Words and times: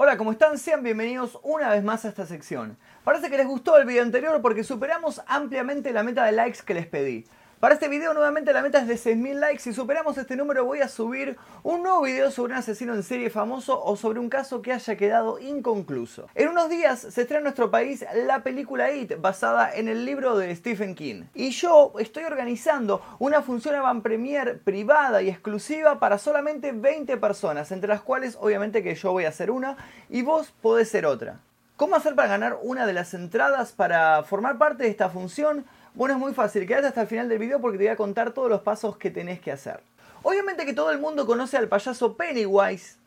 Hola, 0.00 0.16
¿cómo 0.16 0.30
están? 0.30 0.58
Sean 0.58 0.84
bienvenidos 0.84 1.40
una 1.42 1.70
vez 1.70 1.82
más 1.82 2.04
a 2.04 2.10
esta 2.10 2.24
sección. 2.24 2.78
Parece 3.02 3.28
que 3.28 3.36
les 3.36 3.48
gustó 3.48 3.76
el 3.78 3.84
video 3.84 4.04
anterior 4.04 4.40
porque 4.40 4.62
superamos 4.62 5.20
ampliamente 5.26 5.92
la 5.92 6.04
meta 6.04 6.24
de 6.24 6.30
likes 6.30 6.60
que 6.64 6.72
les 6.72 6.86
pedí. 6.86 7.26
Para 7.60 7.74
este 7.74 7.88
video 7.88 8.14
nuevamente 8.14 8.52
la 8.52 8.62
meta 8.62 8.78
es 8.78 8.86
de 8.86 8.94
6.000 8.94 9.34
likes. 9.34 9.64
Si 9.64 9.72
superamos 9.72 10.16
este 10.16 10.36
número 10.36 10.64
voy 10.64 10.80
a 10.80 10.86
subir 10.86 11.36
un 11.64 11.82
nuevo 11.82 12.02
video 12.02 12.30
sobre 12.30 12.52
un 12.52 12.58
asesino 12.60 12.94
en 12.94 13.02
serie 13.02 13.30
famoso 13.30 13.82
o 13.82 13.96
sobre 13.96 14.20
un 14.20 14.28
caso 14.28 14.62
que 14.62 14.72
haya 14.72 14.96
quedado 14.96 15.40
inconcluso. 15.40 16.28
En 16.36 16.50
unos 16.50 16.70
días 16.70 17.00
se 17.00 17.22
estrena 17.22 17.38
en 17.38 17.42
nuestro 17.42 17.68
país 17.68 18.04
la 18.26 18.44
película 18.44 18.92
It 18.92 19.20
basada 19.20 19.74
en 19.74 19.88
el 19.88 20.04
libro 20.04 20.38
de 20.38 20.54
Stephen 20.54 20.94
King. 20.94 21.24
Y 21.34 21.50
yo 21.50 21.94
estoy 21.98 22.22
organizando 22.22 23.02
una 23.18 23.42
función 23.42 23.74
avant 23.74 24.04
premier 24.04 24.60
privada 24.60 25.20
y 25.20 25.28
exclusiva 25.28 25.98
para 25.98 26.18
solamente 26.18 26.70
20 26.70 27.16
personas, 27.16 27.72
entre 27.72 27.88
las 27.88 28.02
cuales 28.02 28.38
obviamente 28.40 28.84
que 28.84 28.94
yo 28.94 29.10
voy 29.10 29.24
a 29.24 29.32
ser 29.32 29.50
una 29.50 29.76
y 30.08 30.22
vos 30.22 30.54
podés 30.62 30.90
ser 30.90 31.06
otra. 31.06 31.40
¿Cómo 31.74 31.96
hacer 31.96 32.14
para 32.14 32.28
ganar 32.28 32.58
una 32.62 32.86
de 32.86 32.92
las 32.92 33.14
entradas 33.14 33.72
para 33.72 34.22
formar 34.22 34.58
parte 34.58 34.84
de 34.84 34.90
esta 34.90 35.10
función? 35.10 35.64
Bueno, 35.98 36.14
es 36.14 36.20
muy 36.20 36.32
fácil, 36.32 36.64
quédate 36.64 36.86
hasta 36.86 37.00
el 37.00 37.06
final 37.08 37.28
del 37.28 37.40
video 37.40 37.60
porque 37.60 37.76
te 37.76 37.82
voy 37.82 37.92
a 37.92 37.96
contar 37.96 38.30
todos 38.30 38.48
los 38.48 38.60
pasos 38.60 38.96
que 38.98 39.10
tenés 39.10 39.40
que 39.40 39.50
hacer. 39.50 39.82
Obviamente 40.22 40.64
que 40.64 40.72
todo 40.72 40.92
el 40.92 41.00
mundo 41.00 41.26
conoce 41.26 41.56
al 41.56 41.66
payaso 41.66 42.16
Pennywise, 42.16 42.98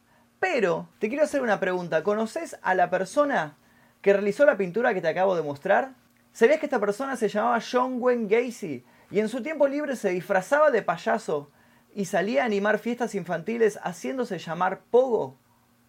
pero 0.41 0.89
te 0.99 1.07
quiero 1.07 1.23
hacer 1.23 1.41
una 1.41 1.57
pregunta. 1.57 2.03
¿Conoces 2.03 2.59
a 2.61 2.75
la 2.75 2.89
persona 2.89 3.55
que 4.01 4.11
realizó 4.11 4.45
la 4.45 4.57
pintura 4.57 4.93
que 4.93 4.99
te 4.99 5.07
acabo 5.07 5.37
de 5.37 5.41
mostrar? 5.41 5.93
¿Sabías 6.33 6.59
que 6.59 6.65
esta 6.65 6.81
persona 6.81 7.15
se 7.15 7.29
llamaba 7.29 7.61
John 7.61 7.95
Wayne 7.97 8.27
Gacy 8.27 8.83
y 9.09 9.19
en 9.21 9.29
su 9.29 9.41
tiempo 9.41 9.69
libre 9.69 9.95
se 9.95 10.09
disfrazaba 10.09 10.69
de 10.69 10.81
payaso 10.81 11.49
y 11.95 12.03
salía 12.03 12.43
a 12.43 12.47
animar 12.47 12.77
fiestas 12.77 13.15
infantiles 13.15 13.79
haciéndose 13.83 14.37
llamar 14.37 14.81
Pogo? 14.91 15.37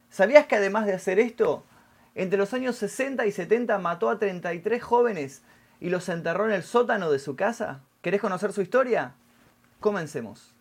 ¿Sabías 0.08 0.46
que 0.46 0.54
además 0.54 0.86
de 0.86 0.92
hacer 0.92 1.18
esto, 1.18 1.64
entre 2.14 2.38
los 2.38 2.54
años 2.54 2.76
60 2.76 3.26
y 3.26 3.32
70 3.32 3.76
mató 3.78 4.08
a 4.08 4.20
33 4.20 4.80
jóvenes 4.80 5.42
y 5.82 5.90
los 5.90 6.08
enterró 6.08 6.46
en 6.46 6.52
el 6.52 6.62
sótano 6.62 7.10
de 7.10 7.18
su 7.18 7.34
casa? 7.34 7.80
¿Querés 8.02 8.20
conocer 8.20 8.52
su 8.52 8.62
historia? 8.62 9.14
Comencemos. 9.80 10.54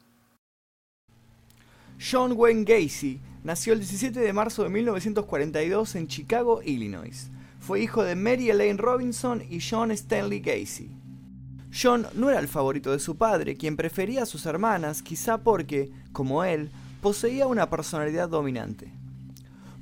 John 1.99 2.33
Wayne 2.35 2.63
Gacy 2.63 3.19
nació 3.43 3.73
el 3.73 3.79
17 3.79 4.19
de 4.19 4.33
marzo 4.33 4.63
de 4.63 4.69
1942 4.69 5.95
en 5.95 6.07
Chicago, 6.07 6.63
Illinois. 6.63 7.29
Fue 7.59 7.79
hijo 7.79 8.03
de 8.03 8.15
Mary 8.15 8.49
Elaine 8.49 8.79
Robinson 8.79 9.43
y 9.47 9.59
John 9.61 9.91
Stanley 9.91 10.39
Gacy. 10.39 10.89
John 11.71 12.07
no 12.15 12.31
era 12.31 12.39
el 12.39 12.47
favorito 12.47 12.91
de 12.91 12.97
su 12.97 13.15
padre, 13.15 13.55
quien 13.55 13.77
prefería 13.77 14.23
a 14.23 14.25
sus 14.25 14.47
hermanas, 14.47 15.03
quizá 15.03 15.37
porque, 15.37 15.91
como 16.11 16.43
él, 16.43 16.71
poseía 16.99 17.45
una 17.45 17.69
personalidad 17.69 18.27
dominante. 18.27 18.91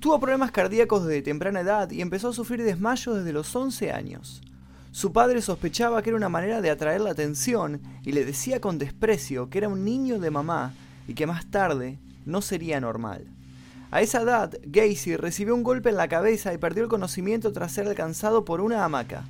Tuvo 0.02 0.20
problemas 0.20 0.52
cardíacos 0.52 1.06
desde 1.06 1.22
temprana 1.22 1.62
edad 1.62 1.90
y 1.92 2.02
empezó 2.02 2.28
a 2.28 2.34
sufrir 2.34 2.62
desmayos 2.62 3.18
desde 3.18 3.32
los 3.32 3.56
11 3.56 3.94
años. 3.94 4.42
Su 4.92 5.14
padre 5.14 5.42
sospechaba 5.42 6.02
que 6.02 6.10
era 6.10 6.18
una 6.18 6.30
manera 6.30 6.62
de 6.62 6.72
atraer 6.72 7.02
la 7.02 7.12
atención 7.12 7.80
y 8.04 8.12
le 8.12 8.26
decía 8.26 8.60
con 8.60 8.80
desprecio 8.80 9.50
que 9.50 9.60
era 9.60 9.70
un 9.70 9.86
niño 9.86 10.20
de 10.20 10.32
mamá 10.32 10.74
y 11.08 11.14
que 11.14 11.28
más 11.28 11.46
tarde 11.50 12.00
no 12.26 12.42
sería 12.42 12.82
normal. 12.82 13.26
A 13.92 14.02
esa 14.02 14.22
edad, 14.22 14.54
Gacy 14.66 15.16
recibió 15.16 15.56
un 15.56 15.64
golpe 15.64 15.90
en 15.90 15.98
la 15.98 16.08
cabeza 16.08 16.54
y 16.54 16.58
perdió 16.58 16.84
el 16.84 16.90
conocimiento 16.90 17.52
tras 17.54 17.72
ser 17.72 17.88
alcanzado 17.88 18.46
por 18.46 18.62
una 18.62 18.84
hamaca. 18.84 19.26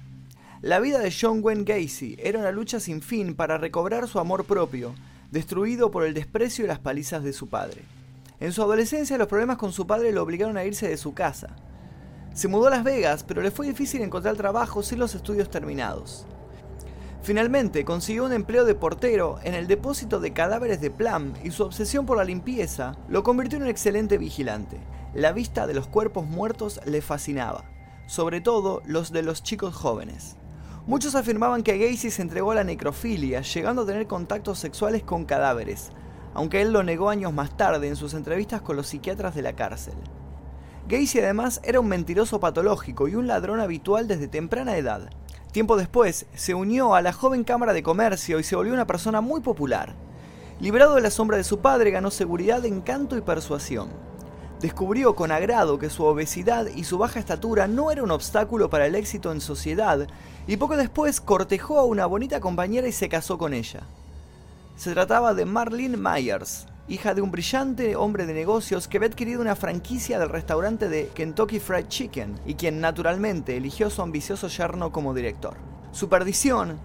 La 0.62 0.80
vida 0.80 1.00
de 1.00 1.14
John 1.18 1.40
Wayne 1.42 1.64
Gacy 1.64 2.18
era 2.22 2.40
una 2.40 2.52
lucha 2.52 2.80
sin 2.80 3.02
fin 3.02 3.36
para 3.36 3.58
recobrar 3.58 4.08
su 4.08 4.20
amor 4.20 4.46
propio, 4.46 4.94
destruido 5.32 5.92
por 5.92 6.06
el 6.06 6.14
desprecio 6.14 6.66
y 6.66 6.68
las 6.68 6.80
palizas 6.80 7.24
de 7.24 7.32
su 7.32 7.48
padre. 7.48 7.84
En 8.42 8.52
su 8.52 8.62
adolescencia 8.62 9.18
los 9.18 9.28
problemas 9.28 9.58
con 9.58 9.72
su 9.72 9.88
padre 9.88 10.12
lo 10.12 10.24
obligaron 10.24 10.58
a 10.58 10.66
irse 10.66 10.88
de 10.88 10.98
su 10.98 11.14
casa. 11.14 11.56
Se 12.34 12.48
mudó 12.48 12.68
a 12.68 12.72
Las 12.72 12.84
Vegas, 12.84 13.24
pero 13.24 13.42
le 13.42 13.52
fue 13.52 13.68
difícil 13.68 14.02
encontrar 14.02 14.36
trabajo 14.36 14.84
sin 14.84 15.00
los 15.00 15.16
estudios 15.16 15.50
terminados. 15.50 16.26
Finalmente 17.22 17.84
consiguió 17.84 18.26
un 18.26 18.34
empleo 18.34 18.64
de 18.64 18.76
portero 18.76 19.40
en 19.44 19.54
el 19.54 19.68
depósito 19.68 20.20
de 20.20 20.32
cadáveres 20.32 20.80
de 20.80 20.90
Plum 20.90 21.34
y 21.44 21.52
su 21.52 21.64
obsesión 21.64 22.06
por 22.06 22.18
la 22.18 22.24
limpieza 22.24 22.96
lo 23.10 23.24
convirtió 23.24 23.58
en 23.58 23.64
un 23.64 23.70
excelente 23.70 24.18
vigilante. 24.18 24.80
La 25.14 25.32
vista 25.34 25.68
de 25.68 25.74
los 25.74 25.88
cuerpos 25.88 26.26
muertos 26.26 26.80
le 26.86 27.02
fascinaba, 27.02 27.66
sobre 28.08 28.42
todo 28.42 28.82
los 28.86 29.12
de 29.12 29.22
los 29.22 29.44
chicos 29.44 29.76
jóvenes. 29.76 30.38
Muchos 30.88 31.14
afirmaban 31.14 31.62
que 31.62 31.78
Gacy 31.78 32.10
se 32.10 32.22
entregó 32.22 32.52
a 32.52 32.56
la 32.56 32.64
necrofilia, 32.64 33.42
llegando 33.42 33.82
a 33.82 33.86
tener 33.86 34.08
contactos 34.08 34.58
sexuales 34.58 35.04
con 35.04 35.26
cadáveres, 35.26 35.92
aunque 36.34 36.62
él 36.62 36.72
lo 36.72 36.84
negó 36.84 37.10
años 37.10 37.34
más 37.34 37.56
tarde 37.58 37.88
en 37.88 37.96
sus 37.96 38.14
entrevistas 38.14 38.62
con 38.62 38.76
los 38.76 38.88
psiquiatras 38.88 39.36
de 39.36 39.42
la 39.42 39.54
cárcel. 39.54 39.96
Gacy 40.90 41.20
además 41.20 41.62
era 41.64 41.80
un 41.80 41.88
mentiroso 41.88 42.40
patológico 42.40 43.08
y 43.08 43.14
un 43.14 43.28
ladrón 43.28 43.60
habitual 43.60 44.08
desde 44.08 44.28
temprana 44.28 44.76
edad. 44.76 45.12
Tiempo 45.52 45.78
después, 45.78 46.26
se 46.34 46.56
unió 46.56 46.96
a 46.96 47.04
la 47.04 47.14
joven 47.14 47.44
Cámara 47.44 47.74
de 47.74 47.84
Comercio 47.84 48.40
y 48.40 48.44
se 48.44 48.56
volvió 48.56 48.74
una 48.74 48.88
persona 48.88 49.22
muy 49.22 49.40
popular. 49.42 49.94
Liberado 50.60 50.96
de 50.96 51.02
la 51.02 51.12
sombra 51.12 51.38
de 51.38 51.44
su 51.44 51.60
padre, 51.60 51.92
ganó 51.92 52.10
seguridad, 52.10 52.66
encanto 52.66 53.16
y 53.16 53.22
persuasión. 53.22 53.90
Descubrió 54.62 55.14
con 55.14 55.32
agrado 55.32 55.78
que 55.78 55.92
su 55.92 56.04
obesidad 56.06 56.66
y 56.76 56.84
su 56.86 56.98
baja 56.98 57.20
estatura 57.20 57.68
no 57.68 57.92
era 57.92 58.02
un 58.02 58.10
obstáculo 58.10 58.72
para 58.72 58.88
el 58.88 58.96
éxito 58.96 59.32
en 59.32 59.42
sociedad 59.42 60.08
y 60.48 60.58
poco 60.58 60.76
después 60.76 61.22
cortejó 61.22 61.78
a 61.78 61.86
una 61.86 62.08
bonita 62.08 62.40
compañera 62.40 62.88
y 62.88 62.94
se 62.94 63.10
casó 63.10 63.38
con 63.38 63.54
ella. 63.54 63.82
Se 64.76 64.94
trataba 64.94 65.36
de 65.36 65.46
Marlene 65.46 65.98
Myers, 65.98 66.66
hija 66.90 67.14
de 67.14 67.22
un 67.22 67.30
brillante 67.30 67.96
hombre 67.96 68.26
de 68.26 68.34
negocios 68.34 68.88
que 68.88 68.98
había 68.98 69.10
adquirido 69.10 69.42
una 69.42 69.56
franquicia 69.56 70.18
del 70.18 70.30
restaurante 70.30 70.90
de 70.90 71.10
Kentucky 71.14 71.60
Fried 71.60 71.88
Chicken 71.88 72.40
y 72.48 72.56
quien 72.56 72.82
naturalmente 72.82 73.56
eligió 73.56 73.88
a 73.88 73.90
su 73.92 74.02
ambicioso 74.02 74.48
yerno 74.48 74.92
como 74.92 75.14
director. 75.14 75.56
Su 75.92 76.10
perdición 76.10 76.80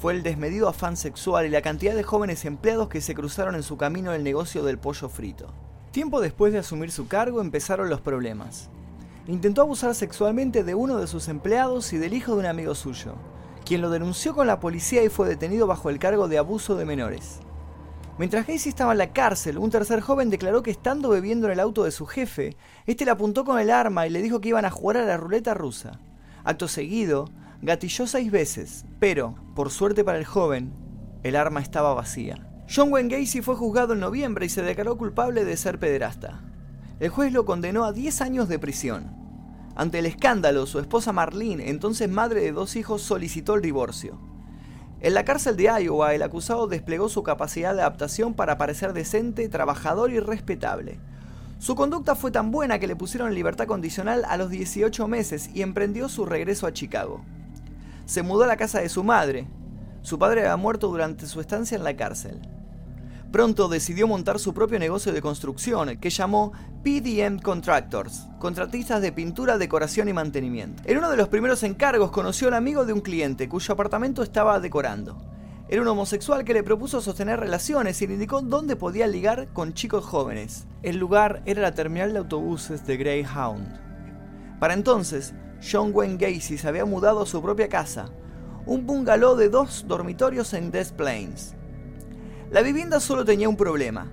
fue 0.00 0.12
el 0.14 0.22
desmedido 0.22 0.68
afán 0.68 0.96
sexual 0.96 1.44
y 1.44 1.50
la 1.50 1.60
cantidad 1.60 1.96
de 1.96 2.04
jóvenes 2.04 2.44
empleados 2.44 2.88
que 2.88 3.00
se 3.00 3.16
cruzaron 3.16 3.56
en 3.56 3.64
su 3.64 3.76
camino 3.76 4.12
el 4.12 4.22
negocio 4.22 4.62
del 4.62 4.78
pollo 4.78 5.08
frito. 5.08 5.52
Tiempo 5.90 6.20
después 6.20 6.52
de 6.52 6.60
asumir 6.60 6.92
su 6.92 7.08
cargo 7.08 7.40
empezaron 7.40 7.90
los 7.90 8.00
problemas. 8.00 8.70
Intentó 9.26 9.62
abusar 9.62 9.96
sexualmente 9.96 10.62
de 10.62 10.76
uno 10.76 10.98
de 10.98 11.08
sus 11.08 11.26
empleados 11.26 11.92
y 11.92 11.98
del 11.98 12.14
hijo 12.14 12.34
de 12.34 12.38
un 12.38 12.46
amigo 12.46 12.76
suyo, 12.76 13.14
quien 13.64 13.80
lo 13.80 13.90
denunció 13.90 14.36
con 14.36 14.46
la 14.46 14.60
policía 14.60 15.02
y 15.02 15.08
fue 15.08 15.28
detenido 15.28 15.66
bajo 15.66 15.90
el 15.90 15.98
cargo 15.98 16.28
de 16.28 16.38
abuso 16.38 16.76
de 16.76 16.84
menores. 16.84 17.40
Mientras 18.18 18.48
Gacy 18.48 18.70
estaba 18.70 18.90
en 18.90 18.98
la 18.98 19.12
cárcel, 19.12 19.58
un 19.58 19.70
tercer 19.70 20.00
joven 20.00 20.28
declaró 20.28 20.64
que 20.64 20.72
estando 20.72 21.10
bebiendo 21.10 21.46
en 21.46 21.52
el 21.52 21.60
auto 21.60 21.84
de 21.84 21.92
su 21.92 22.04
jefe, 22.04 22.56
este 22.84 23.04
le 23.04 23.12
apuntó 23.12 23.44
con 23.44 23.60
el 23.60 23.70
arma 23.70 24.08
y 24.08 24.10
le 24.10 24.20
dijo 24.20 24.40
que 24.40 24.48
iban 24.48 24.64
a 24.64 24.70
jugar 24.70 24.96
a 24.96 25.04
la 25.04 25.16
ruleta 25.16 25.54
rusa. 25.54 26.00
Acto 26.42 26.66
seguido, 26.66 27.30
gatilló 27.62 28.08
seis 28.08 28.32
veces, 28.32 28.86
pero, 28.98 29.36
por 29.54 29.70
suerte 29.70 30.02
para 30.02 30.18
el 30.18 30.24
joven, 30.24 30.72
el 31.22 31.36
arma 31.36 31.60
estaba 31.60 31.94
vacía. 31.94 32.44
John 32.68 32.92
Wayne 32.92 33.16
Gacy 33.16 33.40
fue 33.40 33.54
juzgado 33.54 33.92
en 33.92 34.00
noviembre 34.00 34.46
y 34.46 34.48
se 34.48 34.62
declaró 34.62 34.98
culpable 34.98 35.44
de 35.44 35.56
ser 35.56 35.78
pederasta. 35.78 36.40
El 36.98 37.10
juez 37.10 37.32
lo 37.32 37.44
condenó 37.44 37.84
a 37.84 37.92
10 37.92 38.20
años 38.20 38.48
de 38.48 38.58
prisión. 38.58 39.16
Ante 39.76 40.00
el 40.00 40.06
escándalo, 40.06 40.66
su 40.66 40.80
esposa 40.80 41.12
Marlene, 41.12 41.70
entonces 41.70 42.10
madre 42.10 42.40
de 42.40 42.50
dos 42.50 42.74
hijos, 42.74 43.00
solicitó 43.00 43.54
el 43.54 43.62
divorcio. 43.62 44.18
En 45.00 45.14
la 45.14 45.24
cárcel 45.24 45.56
de 45.56 45.70
Iowa, 45.80 46.14
el 46.14 46.22
acusado 46.22 46.66
desplegó 46.66 47.08
su 47.08 47.22
capacidad 47.22 47.72
de 47.72 47.82
adaptación 47.82 48.34
para 48.34 48.58
parecer 48.58 48.92
decente, 48.92 49.48
trabajador 49.48 50.10
y 50.10 50.18
respetable. 50.18 50.98
Su 51.60 51.76
conducta 51.76 52.16
fue 52.16 52.32
tan 52.32 52.50
buena 52.50 52.80
que 52.80 52.88
le 52.88 52.96
pusieron 52.96 53.32
libertad 53.32 53.66
condicional 53.66 54.24
a 54.28 54.36
los 54.36 54.50
18 54.50 55.06
meses 55.06 55.50
y 55.54 55.62
emprendió 55.62 56.08
su 56.08 56.26
regreso 56.26 56.66
a 56.66 56.72
Chicago. 56.72 57.22
Se 58.06 58.22
mudó 58.22 58.44
a 58.44 58.48
la 58.48 58.56
casa 58.56 58.80
de 58.80 58.88
su 58.88 59.04
madre. 59.04 59.46
Su 60.02 60.18
padre 60.18 60.40
había 60.40 60.56
muerto 60.56 60.88
durante 60.88 61.26
su 61.26 61.40
estancia 61.40 61.76
en 61.76 61.84
la 61.84 61.96
cárcel. 61.96 62.40
Pronto 63.30 63.68
decidió 63.68 64.08
montar 64.08 64.38
su 64.38 64.54
propio 64.54 64.78
negocio 64.78 65.12
de 65.12 65.20
construcción, 65.20 65.98
que 65.98 66.08
llamó 66.08 66.52
PDM 66.82 67.40
Contractors, 67.40 68.26
contratistas 68.38 69.02
de 69.02 69.12
pintura, 69.12 69.58
decoración 69.58 70.08
y 70.08 70.14
mantenimiento. 70.14 70.82
En 70.86 70.96
uno 70.96 71.10
de 71.10 71.18
los 71.18 71.28
primeros 71.28 71.62
encargos 71.62 72.10
conoció 72.10 72.48
al 72.48 72.54
amigo 72.54 72.86
de 72.86 72.94
un 72.94 73.02
cliente 73.02 73.46
cuyo 73.46 73.74
apartamento 73.74 74.22
estaba 74.22 74.58
decorando. 74.60 75.18
Era 75.68 75.82
un 75.82 75.88
homosexual 75.88 76.42
que 76.42 76.54
le 76.54 76.62
propuso 76.62 77.02
sostener 77.02 77.38
relaciones 77.38 78.00
y 78.00 78.06
le 78.06 78.14
indicó 78.14 78.40
dónde 78.40 78.76
podía 78.76 79.06
ligar 79.06 79.48
con 79.52 79.74
chicos 79.74 80.06
jóvenes. 80.06 80.66
El 80.82 80.96
lugar 80.96 81.42
era 81.44 81.60
la 81.60 81.74
terminal 81.74 82.14
de 82.14 82.20
autobuses 82.20 82.86
de 82.86 82.96
Greyhound. 82.96 84.58
Para 84.58 84.72
entonces, 84.72 85.34
John 85.60 85.90
Wayne 85.92 86.16
Gacy 86.16 86.56
se 86.56 86.66
había 86.66 86.86
mudado 86.86 87.20
a 87.20 87.26
su 87.26 87.42
propia 87.42 87.68
casa, 87.68 88.08
un 88.64 88.86
bungalow 88.86 89.36
de 89.36 89.50
dos 89.50 89.84
dormitorios 89.86 90.54
en 90.54 90.70
Des 90.70 90.92
Plains. 90.92 91.57
La 92.50 92.62
vivienda 92.62 92.98
solo 92.98 93.26
tenía 93.26 93.46
un 93.46 93.58
problema. 93.58 94.10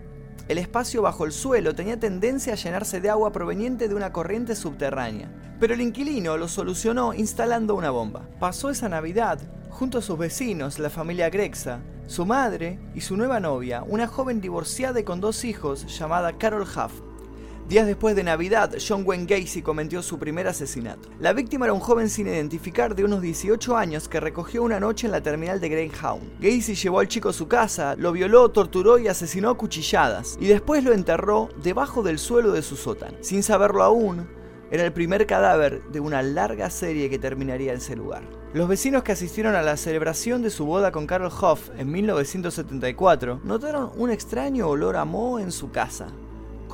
El 0.50 0.58
espacio 0.58 1.02
bajo 1.02 1.24
el 1.24 1.32
suelo 1.32 1.74
tenía 1.74 2.02
tendencia 2.02 2.52
a 2.52 2.58
llenarse 2.58 3.00
de 3.00 3.10
agua 3.10 3.32
proveniente 3.32 3.88
de 3.88 3.96
una 3.96 4.12
corriente 4.12 4.58
subterránea, 4.58 5.32
pero 5.58 5.74
el 5.74 5.80
inquilino 5.80 6.36
lo 6.36 6.50
solucionó 6.50 7.14
instalando 7.14 7.76
una 7.76 7.92
bomba. 7.92 8.28
Pasó 8.38 8.70
esa 8.70 8.90
Navidad 8.90 9.40
junto 9.70 10.00
a 10.00 10.02
sus 10.02 10.18
vecinos, 10.18 10.80
la 10.80 10.90
familia 10.90 11.30
Grexa, 11.30 11.80
su 12.08 12.26
madre 12.26 12.78
y 12.94 13.00
su 13.00 13.16
nueva 13.16 13.40
novia, 13.40 13.84
una 13.88 14.06
joven 14.06 14.42
divorciada 14.42 15.00
y 15.00 15.04
con 15.06 15.22
dos 15.22 15.46
hijos 15.46 15.98
llamada 15.98 16.38
Carol 16.38 16.64
Huff. 16.64 17.02
Días 17.68 17.88
después 17.88 18.16
de 18.16 18.24
Navidad, 18.24 18.76
John 18.78 19.02
Wayne 19.08 19.26
Gacy 19.26 19.64
cometió 19.64 20.04
su 20.04 20.20
primer 20.20 20.48
asesinato. 20.48 21.10
La 21.20 21.34
víctima 21.34 21.66
era 21.66 21.74
un 21.74 21.80
joven 21.80 22.12
sin 22.12 22.28
identificar 22.28 22.94
de 22.94 23.04
unos 23.04 23.24
18 23.24 23.76
años 23.76 24.08
que 24.08 24.20
recogió 24.20 24.62
una 24.62 24.80
noche 24.80 25.08
en 25.08 25.12
la 25.12 25.24
terminal 25.24 25.60
de 25.60 25.70
Greyhound. 25.70 26.40
Gacy 26.40 26.76
llevó 26.76 27.00
al 27.00 27.08
chico 27.08 27.30
a 27.30 27.34
su 27.34 27.48
casa, 27.48 27.96
lo 27.98 28.12
violó, 28.12 28.50
torturó 28.50 29.00
y 29.00 29.08
asesinó 29.08 29.50
a 29.50 29.58
cuchilladas, 29.58 30.38
y 30.40 30.46
después 30.46 30.84
lo 30.84 30.94
enterró 30.94 31.50
debajo 31.64 32.04
del 32.04 32.20
suelo 32.20 32.52
de 32.52 32.62
su 32.62 32.76
sótano. 32.76 33.18
Sin 33.22 33.42
saberlo 33.42 33.82
aún, 33.82 34.30
era 34.70 34.86
el 34.86 34.94
primer 34.94 35.26
cadáver 35.26 35.82
de 35.86 36.00
una 36.00 36.22
larga 36.22 36.70
serie 36.70 37.10
que 37.10 37.18
terminaría 37.18 37.72
en 37.72 37.80
ese 37.80 37.96
lugar. 37.96 38.22
Los 38.54 38.68
vecinos 38.68 39.02
que 39.02 39.14
asistieron 39.14 39.56
a 39.56 39.64
la 39.64 39.76
celebración 39.76 40.44
de 40.44 40.52
su 40.52 40.68
boda 40.68 40.92
con 40.92 41.08
Carol 41.08 41.32
Hoff 41.42 41.72
en 41.80 41.92
1974 41.92 43.42
notaron 43.44 43.90
un 43.96 44.12
extraño 44.12 44.68
olor 44.68 44.98
a 44.98 45.06
moho 45.06 45.40
en 45.40 45.52
su 45.52 45.72
casa 45.72 46.14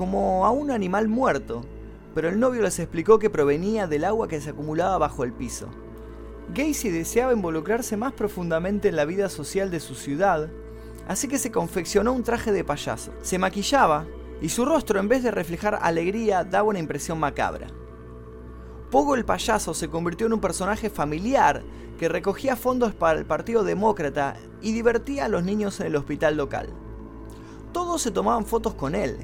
como 0.01 0.47
a 0.47 0.49
un 0.49 0.71
animal 0.71 1.07
muerto, 1.07 1.63
pero 2.15 2.27
el 2.27 2.39
novio 2.39 2.63
les 2.63 2.79
explicó 2.79 3.19
que 3.19 3.29
provenía 3.29 3.85
del 3.85 4.03
agua 4.03 4.27
que 4.27 4.41
se 4.41 4.49
acumulaba 4.49 4.97
bajo 4.97 5.23
el 5.23 5.31
piso. 5.31 5.67
Gacy 6.55 6.89
deseaba 6.89 7.33
involucrarse 7.33 7.97
más 7.97 8.11
profundamente 8.11 8.89
en 8.89 8.95
la 8.95 9.05
vida 9.05 9.29
social 9.29 9.69
de 9.69 9.79
su 9.79 9.93
ciudad, 9.93 10.49
así 11.07 11.27
que 11.27 11.37
se 11.37 11.51
confeccionó 11.51 12.13
un 12.13 12.23
traje 12.23 12.51
de 12.51 12.63
payaso. 12.63 13.11
Se 13.21 13.37
maquillaba 13.37 14.07
y 14.41 14.49
su 14.49 14.65
rostro 14.65 14.99
en 14.99 15.07
vez 15.07 15.21
de 15.21 15.29
reflejar 15.29 15.77
alegría 15.79 16.43
daba 16.43 16.69
una 16.69 16.79
impresión 16.79 17.19
macabra. 17.19 17.67
Pogo 18.89 19.13
el 19.13 19.23
payaso 19.23 19.75
se 19.75 19.87
convirtió 19.87 20.25
en 20.25 20.33
un 20.33 20.41
personaje 20.41 20.89
familiar 20.89 21.61
que 21.99 22.09
recogía 22.09 22.55
fondos 22.55 22.95
para 22.95 23.19
el 23.19 23.27
Partido 23.27 23.63
Demócrata 23.63 24.35
y 24.63 24.71
divertía 24.71 25.25
a 25.25 25.29
los 25.29 25.43
niños 25.43 25.79
en 25.79 25.85
el 25.85 25.95
hospital 25.95 26.37
local. 26.37 26.69
Todos 27.71 28.01
se 28.01 28.09
tomaban 28.09 28.47
fotos 28.47 28.73
con 28.73 28.95
él, 28.95 29.19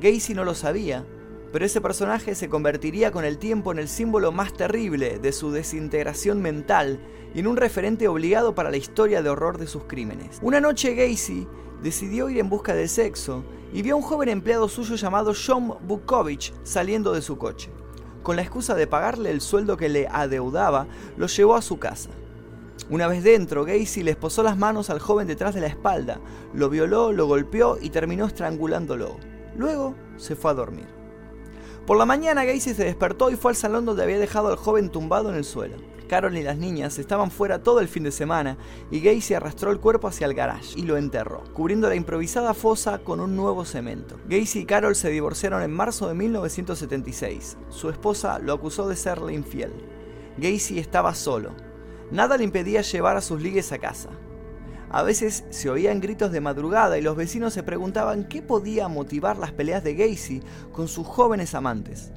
Gacy 0.00 0.34
no 0.34 0.44
lo 0.44 0.54
sabía, 0.54 1.04
pero 1.52 1.66
ese 1.66 1.80
personaje 1.80 2.34
se 2.34 2.48
convertiría 2.48 3.12
con 3.12 3.24
el 3.24 3.38
tiempo 3.38 3.72
en 3.72 3.78
el 3.78 3.88
símbolo 3.88 4.32
más 4.32 4.54
terrible 4.54 5.18
de 5.18 5.32
su 5.32 5.52
desintegración 5.52 6.40
mental 6.40 6.98
y 7.34 7.40
en 7.40 7.46
un 7.46 7.56
referente 7.56 8.08
obligado 8.08 8.54
para 8.54 8.70
la 8.70 8.78
historia 8.78 9.22
de 9.22 9.28
horror 9.28 9.58
de 9.58 9.66
sus 9.66 9.84
crímenes. 9.84 10.38
Una 10.40 10.60
noche 10.60 10.94
Gacy 10.94 11.46
decidió 11.82 12.30
ir 12.30 12.38
en 12.38 12.48
busca 12.48 12.74
de 12.74 12.88
sexo 12.88 13.44
y 13.72 13.82
vio 13.82 13.94
a 13.94 13.98
un 13.98 14.02
joven 14.02 14.30
empleado 14.30 14.68
suyo 14.68 14.96
llamado 14.96 15.34
John 15.34 15.74
Bukovich 15.86 16.54
saliendo 16.62 17.12
de 17.12 17.22
su 17.22 17.36
coche. 17.36 17.70
Con 18.22 18.36
la 18.36 18.42
excusa 18.42 18.74
de 18.74 18.86
pagarle 18.86 19.30
el 19.30 19.40
sueldo 19.40 19.76
que 19.76 19.88
le 19.88 20.06
adeudaba, 20.08 20.86
lo 21.16 21.26
llevó 21.26 21.56
a 21.56 21.62
su 21.62 21.78
casa. 21.78 22.10
Una 22.88 23.08
vez 23.08 23.24
dentro, 23.24 23.64
Gacy 23.64 24.02
le 24.02 24.12
esposó 24.12 24.42
las 24.42 24.56
manos 24.56 24.90
al 24.90 25.00
joven 25.00 25.26
detrás 25.26 25.54
de 25.54 25.60
la 25.60 25.66
espalda, 25.66 26.20
lo 26.54 26.68
violó, 26.68 27.12
lo 27.12 27.26
golpeó 27.26 27.78
y 27.80 27.90
terminó 27.90 28.26
estrangulándolo. 28.26 29.31
Luego 29.56 29.94
se 30.16 30.36
fue 30.36 30.50
a 30.50 30.54
dormir. 30.54 30.88
Por 31.86 31.96
la 31.96 32.06
mañana 32.06 32.44
Gacy 32.44 32.74
se 32.74 32.84
despertó 32.84 33.30
y 33.30 33.36
fue 33.36 33.50
al 33.50 33.56
salón 33.56 33.84
donde 33.84 34.04
había 34.04 34.18
dejado 34.18 34.48
al 34.48 34.56
joven 34.56 34.88
tumbado 34.88 35.30
en 35.30 35.36
el 35.36 35.44
suelo. 35.44 35.76
Carol 36.08 36.36
y 36.36 36.42
las 36.42 36.58
niñas 36.58 36.98
estaban 36.98 37.30
fuera 37.30 37.62
todo 37.62 37.80
el 37.80 37.88
fin 37.88 38.02
de 38.02 38.12
semana 38.12 38.58
y 38.90 39.00
Gacy 39.00 39.34
arrastró 39.34 39.70
el 39.70 39.80
cuerpo 39.80 40.08
hacia 40.08 40.26
el 40.26 40.34
garage 40.34 40.78
y 40.78 40.82
lo 40.82 40.96
enterró, 40.96 41.42
cubriendo 41.54 41.88
la 41.88 41.94
improvisada 41.94 42.54
fosa 42.54 42.98
con 42.98 43.18
un 43.18 43.34
nuevo 43.34 43.64
cemento. 43.64 44.20
Gacy 44.28 44.60
y 44.60 44.64
Carol 44.66 44.94
se 44.94 45.10
divorciaron 45.10 45.62
en 45.62 45.72
marzo 45.72 46.08
de 46.08 46.14
1976. 46.14 47.56
Su 47.70 47.88
esposa 47.88 48.38
lo 48.38 48.52
acusó 48.52 48.88
de 48.88 48.96
serle 48.96 49.32
infiel. 49.32 49.72
Gacy 50.36 50.78
estaba 50.78 51.14
solo. 51.14 51.52
Nada 52.10 52.36
le 52.36 52.44
impedía 52.44 52.82
llevar 52.82 53.16
a 53.16 53.22
sus 53.22 53.40
ligues 53.40 53.72
a 53.72 53.78
casa. 53.78 54.10
A 54.92 55.02
veces 55.02 55.44
se 55.48 55.70
oían 55.70 56.00
gritos 56.00 56.32
de 56.32 56.42
madrugada 56.42 56.98
y 56.98 57.02
los 57.02 57.16
vecinos 57.16 57.54
se 57.54 57.62
preguntaban 57.62 58.24
qué 58.24 58.42
podía 58.42 58.88
motivar 58.88 59.38
las 59.38 59.50
peleas 59.50 59.82
de 59.82 59.94
Gacy 59.94 60.42
con 60.70 60.86
sus 60.86 61.06
jóvenes 61.06 61.54
amantes. 61.54 62.12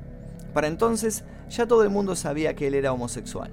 Para 0.54 0.68
entonces 0.68 1.24
ya 1.50 1.68
todo 1.68 1.84
el 1.84 1.90
mundo 1.90 2.18
sabía 2.18 2.54
que 2.54 2.68
él 2.68 2.74
era 2.74 2.92
homosexual. 2.92 3.50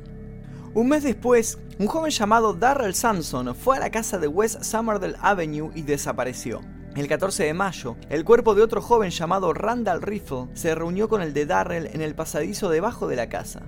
Un 0.74 0.88
mes 0.88 1.04
después, 1.04 1.60
un 1.78 1.86
joven 1.86 2.10
llamado 2.10 2.52
Darrell 2.52 2.94
Samson 2.94 3.54
fue 3.54 3.76
a 3.76 3.80
la 3.80 3.90
casa 3.90 4.18
de 4.18 4.26
West 4.26 4.64
Summerdale 4.64 5.14
Avenue 5.20 5.70
y 5.76 5.82
desapareció. 5.82 6.60
El 6.96 7.06
14 7.06 7.44
de 7.44 7.54
mayo, 7.54 7.96
el 8.10 8.24
cuerpo 8.24 8.56
de 8.56 8.62
otro 8.62 8.82
joven 8.82 9.10
llamado 9.10 9.52
Randall 9.52 10.02
Riffle 10.02 10.48
se 10.54 10.74
reunió 10.74 11.08
con 11.08 11.22
el 11.22 11.32
de 11.32 11.46
Darrell 11.46 11.86
en 11.92 12.00
el 12.00 12.16
pasadizo 12.16 12.70
debajo 12.70 13.06
de 13.06 13.16
la 13.16 13.28
casa. 13.28 13.62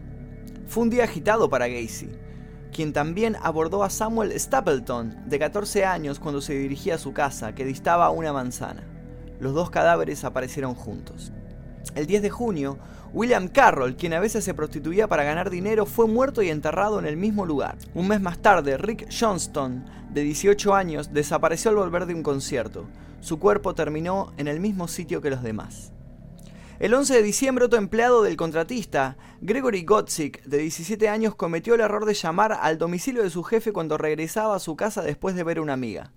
Fue 0.67 0.83
un 0.83 0.91
día 0.91 1.05
agitado 1.05 1.49
para 1.49 1.69
Gacy 1.69 2.11
quien 2.75 2.93
también 2.93 3.37
abordó 3.41 3.85
a 3.85 3.89
Samuel 3.89 4.39
Stapleton, 4.39 5.17
de 5.27 5.39
14 5.39 5.85
años, 5.85 6.19
cuando 6.19 6.41
se 6.41 6.55
dirigía 6.55 6.97
a 6.97 6.99
su 6.99 7.13
casa, 7.13 7.55
que 7.55 7.65
distaba 7.65 8.11
una 8.11 8.33
manzana. 8.33 8.83
Los 9.39 9.55
dos 9.55 9.71
cadáveres 9.71 10.25
aparecieron 10.25 10.75
juntos. 10.75 11.33
El 11.95 12.07
10 12.07 12.23
de 12.23 12.31
junio, 12.31 12.79
William 13.13 13.47
Carroll, 13.47 13.95
quien 13.95 14.13
a 14.13 14.21
veces 14.21 14.45
se 14.45 14.55
prostituía 14.55 15.07
para 15.07 15.23
ganar 15.23 15.51
dinero, 15.51 15.87
fue 15.87 16.09
muerto 16.09 16.43
y 16.43 16.51
enterrado 16.51 16.99
en 16.99 17.07
el 17.07 17.17
mismo 17.17 17.47
lugar. 17.47 17.77
Un 17.95 18.09
mes 18.09 18.21
más 18.21 18.39
tarde, 18.39 18.77
Rick 18.77 19.09
Johnston, 19.09 19.85
de 20.11 20.23
18 20.23 20.75
años, 20.75 21.13
desapareció 21.13 21.71
al 21.71 21.77
volver 21.77 22.07
de 22.07 22.15
un 22.15 22.25
concierto. 22.25 22.87
Su 23.21 23.39
cuerpo 23.39 23.75
terminó 23.75 24.33
en 24.37 24.49
el 24.49 24.59
mismo 24.59 24.89
sitio 24.89 25.23
que 25.23 25.31
los 25.31 25.43
demás. 25.43 25.94
El 26.81 26.93
11 26.93 27.15
de 27.15 27.23
diciembre, 27.23 27.65
otro 27.65 27.79
empleado 27.79 28.25
del 28.25 28.37
contratista, 28.37 29.17
Gregory 29.41 29.85
Gotzik, 29.85 30.43
de 30.43 30.59
17 30.59 31.09
años, 31.09 31.37
cometió 31.37 31.77
el 31.77 31.81
error 31.81 32.05
de 32.05 32.15
llamar 32.15 32.53
al 32.53 32.79
domicilio 32.79 33.23
de 33.23 33.31
su 33.31 33.45
jefe 33.45 33.73
cuando 33.73 33.97
regresaba 33.97 34.57
a 34.57 34.59
su 34.59 34.75
casa 34.75 35.01
después 35.01 35.37
de 35.37 35.45
ver 35.45 35.59
a 35.59 35.63
una 35.63 35.73
amiga. 35.73 36.13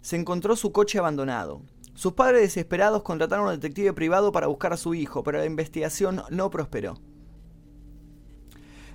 Se 0.00 0.14
encontró 0.14 0.54
su 0.54 0.70
coche 0.70 1.00
abandonado. 1.00 1.62
Sus 1.94 2.12
padres 2.12 2.42
desesperados 2.42 3.02
contrataron 3.02 3.46
a 3.46 3.50
un 3.50 3.56
detective 3.56 3.92
privado 3.92 4.30
para 4.30 4.46
buscar 4.46 4.72
a 4.72 4.76
su 4.76 4.94
hijo, 4.94 5.24
pero 5.24 5.38
la 5.38 5.46
investigación 5.46 6.22
no 6.30 6.48
prosperó. 6.48 7.00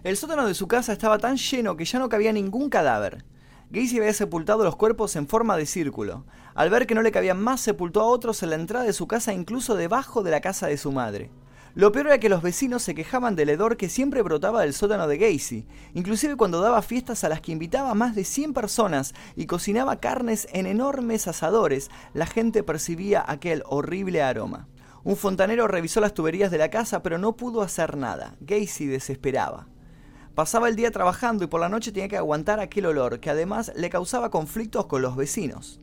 El 0.04 0.16
sótano 0.16 0.48
de 0.48 0.54
su 0.54 0.70
casa 0.70 0.94
estaba 0.94 1.20
tan 1.20 1.36
lleno 1.36 1.76
que 1.76 1.84
ya 1.84 2.00
no 2.00 2.08
cabía 2.08 2.32
ningún 2.32 2.70
cadáver. 2.70 3.26
Gacy 3.70 3.98
había 3.98 4.14
sepultado 4.14 4.64
los 4.64 4.78
cuerpos 4.78 5.18
en 5.18 5.28
forma 5.28 5.58
de 5.58 5.66
círculo. 5.66 6.26
Al 6.56 6.70
ver 6.70 6.88
que 6.88 6.96
no 6.96 7.02
le 7.02 7.12
cabían 7.12 7.42
más, 7.42 7.60
sepultó 7.60 8.00
a 8.00 8.06
otros 8.06 8.42
en 8.42 8.52
la 8.52 8.56
entrada 8.56 8.86
de 8.86 8.94
su 8.94 9.08
casa, 9.08 9.34
incluso 9.34 9.76
debajo 9.76 10.24
de 10.24 10.32
la 10.32 10.40
casa 10.40 10.68
de 10.68 10.78
su 10.78 10.94
madre. 10.94 11.30
Lo 11.76 11.92
peor 11.92 12.08
era 12.08 12.18
que 12.18 12.30
los 12.30 12.42
vecinos 12.42 12.82
se 12.82 12.96
quejaban 12.96 13.36
del 13.36 13.50
hedor 13.50 13.76
que 13.76 13.90
siempre 13.90 14.22
brotaba 14.22 14.62
del 14.62 14.74
sótano 14.74 15.06
de 15.08 15.18
Gacy, 15.18 15.68
inclusive 15.94 16.38
cuando 16.38 16.62
daba 16.62 16.82
fiestas 16.82 17.26
a 17.26 17.30
las 17.30 17.42
que 17.42 17.52
invitaba 17.52 17.92
a 17.92 17.94
más 17.94 18.16
de 18.16 18.24
100 18.24 18.54
personas 18.54 19.14
y 19.36 19.48
cocinaba 19.48 20.00
carnes 20.00 20.48
en 20.54 20.66
enormes 20.66 21.28
asadores, 21.28 21.92
la 22.14 22.26
gente 22.26 22.64
percibía 22.64 23.24
aquel 23.28 23.64
horrible 23.66 24.24
aroma. 24.24 24.70
Un 25.04 25.18
fontanero 25.18 25.68
revisó 25.68 26.00
las 26.00 26.14
tuberías 26.14 26.52
de 26.52 26.58
la 26.58 26.70
casa 26.70 27.04
pero 27.04 27.18
no 27.18 27.36
pudo 27.36 27.62
hacer 27.62 27.98
nada. 27.98 28.38
Gacy 28.40 28.88
desesperaba. 28.88 29.68
Pasaba 30.38 30.70
el 30.70 30.76
día 30.76 30.92
trabajando 30.92 31.44
y 31.44 31.48
por 31.48 31.60
la 31.60 31.68
noche 31.68 31.92
tenía 31.92 32.10
que 32.10 32.16
aguantar 32.16 32.60
aquel 32.60 32.86
olor 32.86 33.20
que 33.20 33.32
además 33.32 33.72
le 33.76 33.90
causaba 33.90 34.30
conflictos 34.30 34.86
con 34.86 35.02
los 35.02 35.16
vecinos. 35.16 35.80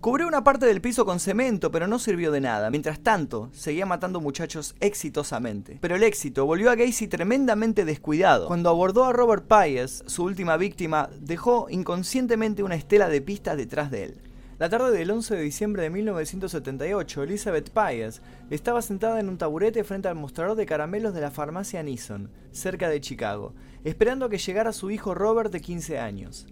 Cubrió 0.00 0.26
una 0.26 0.42
parte 0.42 0.66
del 0.66 0.80
piso 0.80 1.04
con 1.04 1.20
cemento, 1.20 1.70
pero 1.70 1.86
no 1.86 2.00
sirvió 2.00 2.32
de 2.32 2.40
nada. 2.40 2.70
Mientras 2.70 2.98
tanto, 2.98 3.50
seguía 3.52 3.86
matando 3.86 4.20
muchachos 4.20 4.74
exitosamente. 4.80 5.78
Pero 5.80 5.94
el 5.94 6.02
éxito 6.02 6.44
volvió 6.44 6.72
a 6.72 6.74
Gacy 6.74 7.06
tremendamente 7.06 7.84
descuidado. 7.84 8.48
Cuando 8.48 8.68
abordó 8.68 9.04
a 9.04 9.12
Robert 9.12 9.46
Pies, 9.46 10.02
su 10.08 10.24
última 10.24 10.56
víctima, 10.56 11.08
dejó 11.20 11.68
inconscientemente 11.70 12.64
una 12.64 12.74
estela 12.74 13.08
de 13.08 13.20
pistas 13.20 13.56
detrás 13.56 13.92
de 13.92 14.02
él. 14.02 14.27
La 14.58 14.68
tarde 14.68 14.90
del 14.90 15.08
11 15.08 15.36
de 15.36 15.42
diciembre 15.42 15.84
de 15.84 15.90
1978, 15.90 17.22
Elizabeth 17.22 17.70
Pies 17.70 18.20
estaba 18.50 18.82
sentada 18.82 19.20
en 19.20 19.28
un 19.28 19.38
taburete 19.38 19.84
frente 19.84 20.08
al 20.08 20.16
mostrador 20.16 20.56
de 20.56 20.66
caramelos 20.66 21.14
de 21.14 21.20
la 21.20 21.30
farmacia 21.30 21.80
Nissan, 21.84 22.28
cerca 22.50 22.88
de 22.88 23.00
Chicago, 23.00 23.54
esperando 23.84 24.26
a 24.26 24.28
que 24.28 24.38
llegara 24.38 24.72
su 24.72 24.90
hijo 24.90 25.14
Robert 25.14 25.52
de 25.52 25.60
15 25.60 26.00
años. 26.00 26.48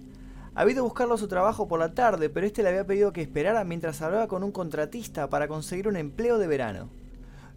Había 0.55 0.75
ido 0.75 0.83
a 0.83 0.85
buscarlo 0.85 1.15
a 1.15 1.19
su 1.19 1.27
trabajo 1.27 1.67
por 1.67 1.81
la 1.81 1.95
tarde, 1.95 2.31
pero 2.31 2.47
este 2.47 2.63
le 2.63 2.69
había 2.69 2.87
pedido 2.87 3.13
que 3.13 3.23
esperara 3.23 3.65
mientras 3.65 4.01
hablaba 4.03 4.29
con 4.29 4.45
un 4.45 4.53
contratista 4.53 5.29
para 5.29 5.49
conseguir 5.49 5.89
un 5.89 5.97
empleo 5.97 6.39
de 6.39 6.47
verano. 6.47 6.91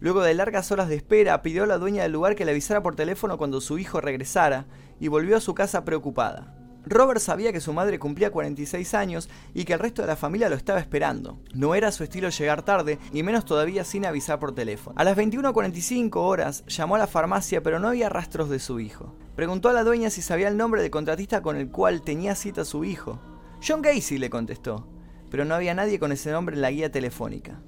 Luego 0.00 0.20
de 0.20 0.34
largas 0.34 0.72
horas 0.72 0.88
de 0.88 0.96
espera, 0.96 1.42
pidió 1.42 1.62
a 1.62 1.68
la 1.68 1.78
dueña 1.78 2.02
del 2.02 2.10
lugar 2.10 2.34
que 2.34 2.44
le 2.44 2.50
avisara 2.50 2.82
por 2.82 2.96
teléfono 2.96 3.38
cuando 3.38 3.60
su 3.60 3.78
hijo 3.78 4.00
regresara 4.00 4.66
y 4.98 5.06
volvió 5.06 5.36
a 5.36 5.40
su 5.40 5.54
casa 5.54 5.84
preocupada. 5.84 6.59
Robert 6.86 7.20
sabía 7.20 7.52
que 7.52 7.60
su 7.60 7.72
madre 7.72 7.98
cumplía 7.98 8.30
46 8.30 8.94
años 8.94 9.28
y 9.54 9.64
que 9.64 9.74
el 9.74 9.78
resto 9.78 10.02
de 10.02 10.08
la 10.08 10.16
familia 10.16 10.48
lo 10.48 10.56
estaba 10.56 10.80
esperando. 10.80 11.38
No 11.54 11.74
era 11.74 11.92
su 11.92 12.04
estilo 12.04 12.28
llegar 12.30 12.62
tarde, 12.62 12.98
y 13.12 13.22
menos 13.22 13.44
todavía 13.44 13.84
sin 13.84 14.06
avisar 14.06 14.38
por 14.38 14.54
teléfono. 14.54 14.96
A 14.98 15.04
las 15.04 15.16
21.45 15.16 16.16
horas 16.16 16.64
llamó 16.66 16.96
a 16.96 16.98
la 16.98 17.06
farmacia 17.06 17.62
pero 17.62 17.78
no 17.78 17.88
había 17.88 18.08
rastros 18.08 18.48
de 18.48 18.58
su 18.58 18.80
hijo. 18.80 19.14
Preguntó 19.36 19.68
a 19.68 19.72
la 19.72 19.84
dueña 19.84 20.10
si 20.10 20.22
sabía 20.22 20.48
el 20.48 20.56
nombre 20.56 20.82
del 20.82 20.90
contratista 20.90 21.42
con 21.42 21.56
el 21.56 21.70
cual 21.70 22.02
tenía 22.02 22.34
cita 22.34 22.64
su 22.64 22.84
hijo. 22.84 23.20
John 23.66 23.82
Gacy 23.82 24.18
le 24.18 24.30
contestó, 24.30 24.88
pero 25.30 25.44
no 25.44 25.54
había 25.54 25.74
nadie 25.74 25.98
con 25.98 26.12
ese 26.12 26.30
nombre 26.30 26.56
en 26.56 26.62
la 26.62 26.70
guía 26.70 26.90
telefónica. 26.90 27.60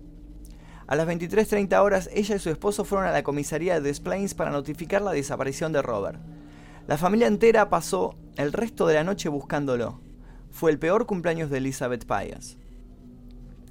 A 0.86 0.96
las 0.96 1.06
23.30 1.06 1.80
horas, 1.80 2.10
ella 2.12 2.36
y 2.36 2.38
su 2.38 2.50
esposo 2.50 2.84
fueron 2.84 3.08
a 3.08 3.12
la 3.12 3.22
comisaría 3.22 3.74
de 3.74 3.80
Des 3.80 4.00
Plaines 4.00 4.34
para 4.34 4.50
notificar 4.50 5.00
la 5.00 5.12
desaparición 5.12 5.72
de 5.72 5.80
Robert. 5.80 6.20
La 6.88 6.98
familia 6.98 7.28
entera 7.28 7.70
pasó 7.70 8.16
el 8.36 8.52
resto 8.52 8.88
de 8.88 8.94
la 8.94 9.04
noche 9.04 9.28
buscándolo. 9.28 10.00
Fue 10.50 10.70
el 10.72 10.80
peor 10.80 11.06
cumpleaños 11.06 11.48
de 11.48 11.58
Elizabeth 11.58 12.06
Pias. 12.06 12.58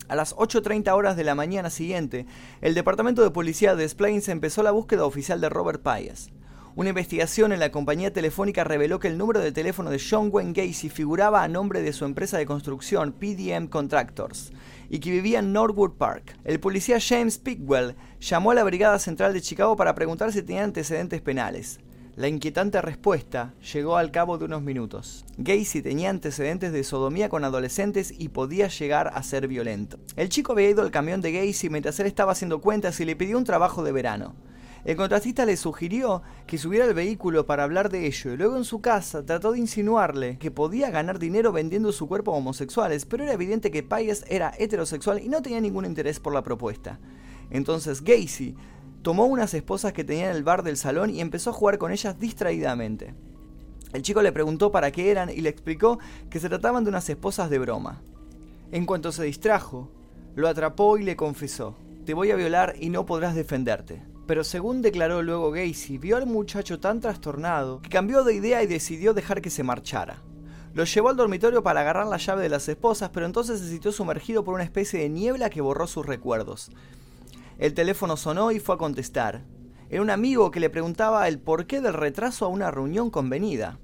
A 0.08 0.16
las 0.16 0.34
8.30 0.36 0.94
horas 0.96 1.18
de 1.18 1.26
la 1.26 1.36
mañana 1.36 1.70
siguiente, 1.70 2.26
el 2.62 2.74
departamento 2.74 3.22
de 3.22 3.32
policía 3.32 3.76
de 3.76 3.88
Des 3.88 4.30
empezó 4.30 4.64
la 4.64 4.72
búsqueda 4.72 5.04
oficial 5.04 5.42
de 5.42 5.50
Robert 5.50 5.84
Pius. 5.84 6.32
Una 6.74 6.90
investigación 6.90 7.52
en 7.52 7.60
la 7.60 7.70
compañía 7.70 8.14
telefónica 8.14 8.64
reveló 8.64 9.00
que 9.02 9.10
el 9.10 9.18
número 9.18 9.42
de 9.42 9.52
teléfono 9.52 9.90
de 9.90 10.00
John 10.00 10.30
Wayne 10.32 10.54
Gacy 10.54 10.88
figuraba 10.88 11.44
a 11.44 11.50
nombre 11.50 11.82
de 11.82 11.92
su 11.92 12.06
empresa 12.06 12.38
de 12.38 12.46
construcción 12.46 13.12
PDM 13.12 13.68
Contractors 13.68 14.54
y 14.90 15.00
que 15.00 15.12
vivía 15.12 15.40
en 15.40 15.52
Norwood 15.52 15.98
Park. 15.98 16.38
El 16.46 16.62
policía 16.62 16.98
James 17.02 17.38
Pickwell 17.40 17.98
llamó 18.22 18.52
a 18.52 18.56
la 18.56 18.64
Brigada 18.64 19.00
Central 19.00 19.34
de 19.34 19.42
Chicago 19.42 19.76
para 19.76 19.96
preguntar 19.96 20.32
si 20.32 20.44
tenía 20.44 20.64
antecedentes 20.64 21.22
penales. 21.22 21.82
La 22.22 22.28
inquietante 22.28 22.80
respuesta 22.84 23.56
llegó 23.74 23.98
al 23.98 24.12
cabo 24.12 24.38
de 24.38 24.46
unos 24.46 24.62
minutos. 24.62 25.26
Gacy 25.40 25.82
tenía 25.82 26.12
antecedentes 26.12 26.72
de 26.72 26.84
sodomía 26.84 27.30
con 27.30 27.44
adolescentes 27.44 28.14
y 28.16 28.30
podía 28.30 28.68
llegar 28.68 29.10
a 29.16 29.24
ser 29.24 29.48
violento. 29.48 29.98
El 30.16 30.30
chico 30.30 30.52
había 30.52 30.70
ido 30.70 30.84
al 30.84 30.92
camión 30.92 31.22
de 31.22 31.32
Gacy 31.32 31.72
mientras 31.72 32.00
él 32.00 32.06
estaba 32.06 32.34
haciendo 32.34 32.62
cuentas 32.62 33.00
y 33.00 33.06
le 33.06 33.16
pidió 33.16 33.40
un 33.40 33.44
trabajo 33.44 33.82
de 33.82 33.92
verano. 33.92 34.36
El 34.86 34.98
contratista 34.98 35.48
le 35.48 35.58
sugirió 35.58 36.22
que 36.46 36.60
subiera 36.60 36.86
al 36.86 36.94
vehículo 36.94 37.48
para 37.48 37.64
hablar 37.64 37.90
de 37.90 38.06
ello 38.06 38.34
y 38.34 38.38
luego 38.38 38.56
en 38.56 38.66
su 38.66 38.82
casa 38.82 39.26
trató 39.26 39.54
de 39.54 39.58
insinuarle 39.58 40.38
que 40.38 40.52
podía 40.52 40.92
ganar 40.92 41.18
dinero 41.18 41.52
vendiendo 41.52 41.92
su 41.92 42.08
cuerpo 42.08 42.36
a 42.36 42.38
homosexuales, 42.38 43.08
pero 43.08 43.24
era 43.24 43.34
evidente 43.34 43.72
que 43.72 43.82
Payes 43.82 44.26
era 44.28 44.54
heterosexual 44.60 45.24
y 45.24 45.28
no 45.28 45.42
tenía 45.42 45.60
ningún 45.60 45.86
interés 45.86 46.20
por 46.20 46.36
la 46.36 46.44
propuesta. 46.44 47.00
Entonces 47.50 48.04
Gacy 48.04 48.56
Tomó 49.02 49.26
unas 49.26 49.54
esposas 49.54 49.94
que 49.94 50.04
tenía 50.04 50.30
en 50.30 50.36
el 50.36 50.44
bar 50.44 50.62
del 50.62 50.78
salón 50.78 51.10
y 51.10 51.22
empezó 51.22 51.50
a 51.50 51.54
jugar 51.54 51.78
con 51.78 51.92
ellas 51.92 52.20
distraídamente. 52.20 53.16
El 53.94 54.04
chico 54.04 54.22
le 54.22 54.32
preguntó 54.32 54.72
para 54.72 54.92
qué 54.92 55.10
eran 55.10 55.30
y 55.30 55.42
le 55.42 55.50
explicó 55.50 56.00
que 56.30 56.40
se 56.40 56.50
trataban 56.50 56.84
de 56.84 56.90
unas 56.90 57.10
esposas 57.10 57.50
de 57.50 57.60
broma. 57.60 58.02
En 58.72 58.86
cuanto 58.86 59.12
se 59.12 59.24
distrajo, 59.24 59.92
lo 60.36 60.48
atrapó 60.48 60.98
y 60.98 61.04
le 61.04 61.16
confesó, 61.16 61.76
te 62.06 62.14
voy 62.14 62.32
a 62.32 62.36
violar 62.36 62.76
y 62.80 62.90
no 62.90 63.06
podrás 63.06 63.36
defenderte. 63.36 64.04
Pero 64.28 64.44
según 64.44 64.82
declaró 64.82 65.24
luego 65.24 65.52
Gacy, 65.52 65.98
vio 65.98 66.16
al 66.16 66.28
muchacho 66.28 66.80
tan 66.80 67.02
trastornado 67.02 67.82
que 67.82 67.90
cambió 67.90 68.24
de 68.24 68.36
idea 68.36 68.64
y 68.64 68.68
decidió 68.68 69.14
dejar 69.14 69.42
que 69.42 69.50
se 69.50 69.64
marchara. 69.64 70.22
Lo 70.74 70.86
llevó 70.86 71.10
al 71.10 71.18
dormitorio 71.18 71.64
para 71.64 71.82
agarrar 71.82 72.08
la 72.08 72.16
llave 72.16 72.44
de 72.44 72.50
las 72.50 72.70
esposas, 72.70 73.10
pero 73.10 73.26
entonces 73.26 73.60
se 73.60 73.68
sintió 73.68 73.92
sumergido 73.92 74.46
por 74.46 74.54
una 74.54 74.64
especie 74.64 75.02
de 75.02 75.10
niebla 75.10 75.50
que 75.50 75.60
borró 75.60 75.86
sus 75.86 76.06
recuerdos. 76.06 76.72
El 77.62 77.76
teléfono 77.76 78.18
sonó 78.18 78.52
y 78.52 78.60
fue 78.60 78.74
a 78.74 78.80
contestar. 78.80 79.44
Era 79.92 80.02
un 80.02 80.10
amigo 80.10 80.50
que 80.50 80.60
le 80.60 80.72
preguntaba 80.72 81.28
el 81.28 81.38
porqué 81.38 81.80
del 81.80 81.94
retraso 81.94 82.46
a 82.46 82.48
una 82.48 82.72
reunión 82.72 83.12
convenida. 83.12 83.78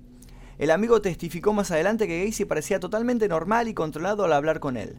El 0.57 0.71
amigo 0.71 0.99
testificó 0.99 1.53
más 1.53 1.69
adelante 1.69 2.07
que 2.07 2.25
Gacy 2.25 2.45
parecía 2.45 2.79
totalmente 2.79 3.27
normal 3.27 3.67
y 3.67 3.75
controlado 3.75 4.25
al 4.25 4.33
hablar 4.33 4.59
con 4.59 4.77
él. 4.77 4.97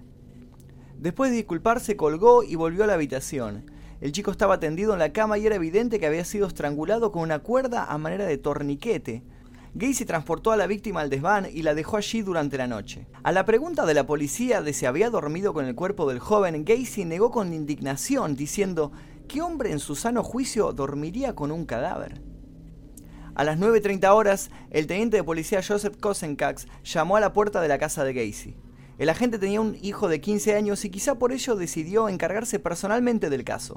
Después 0.96 1.32
de 1.32 1.38
disculparse, 1.38 1.96
colgó 1.96 2.44
y 2.44 2.54
volvió 2.54 2.84
a 2.84 2.86
la 2.86 2.94
habitación. 2.94 3.68
El 4.00 4.12
chico 4.12 4.30
estaba 4.30 4.60
tendido 4.60 4.92
en 4.92 5.00
la 5.00 5.12
cama 5.12 5.38
y 5.38 5.46
era 5.46 5.56
evidente 5.56 5.98
que 5.98 6.06
había 6.06 6.24
sido 6.24 6.46
estrangulado 6.46 7.10
con 7.10 7.22
una 7.22 7.40
cuerda 7.40 7.84
a 7.84 7.98
manera 7.98 8.26
de 8.26 8.38
torniquete, 8.38 9.24
Gacy 9.74 10.04
transportó 10.04 10.50
a 10.50 10.56
la 10.56 10.66
víctima 10.66 11.00
al 11.00 11.10
desván 11.10 11.46
y 11.52 11.62
la 11.62 11.74
dejó 11.74 11.96
allí 11.96 12.22
durante 12.22 12.56
la 12.56 12.66
noche. 12.66 13.06
A 13.22 13.32
la 13.32 13.44
pregunta 13.44 13.84
de 13.84 13.94
la 13.94 14.06
policía 14.06 14.62
de 14.62 14.72
si 14.72 14.86
había 14.86 15.10
dormido 15.10 15.52
con 15.52 15.66
el 15.66 15.74
cuerpo 15.74 16.08
del 16.08 16.18
joven, 16.18 16.64
Gacy 16.64 17.04
negó 17.04 17.30
con 17.30 17.52
indignación, 17.52 18.34
diciendo, 18.34 18.92
¿qué 19.28 19.42
hombre 19.42 19.70
en 19.70 19.78
su 19.78 19.94
sano 19.94 20.22
juicio 20.22 20.72
dormiría 20.72 21.34
con 21.34 21.50
un 21.52 21.66
cadáver? 21.66 22.22
A 23.34 23.44
las 23.44 23.58
9.30 23.58 24.12
horas, 24.12 24.50
el 24.70 24.86
teniente 24.86 25.16
de 25.16 25.24
policía 25.24 25.62
Joseph 25.62 25.96
Kosenkax 26.00 26.66
llamó 26.82 27.16
a 27.16 27.20
la 27.20 27.32
puerta 27.32 27.60
de 27.60 27.68
la 27.68 27.78
casa 27.78 28.04
de 28.04 28.14
Gacy. 28.14 28.56
El 28.98 29.10
agente 29.10 29.38
tenía 29.38 29.60
un 29.60 29.76
hijo 29.80 30.08
de 30.08 30.20
15 30.20 30.56
años 30.56 30.84
y 30.84 30.90
quizá 30.90 31.20
por 31.20 31.30
ello 31.30 31.54
decidió 31.54 32.08
encargarse 32.08 32.58
personalmente 32.58 33.30
del 33.30 33.44
caso. 33.44 33.76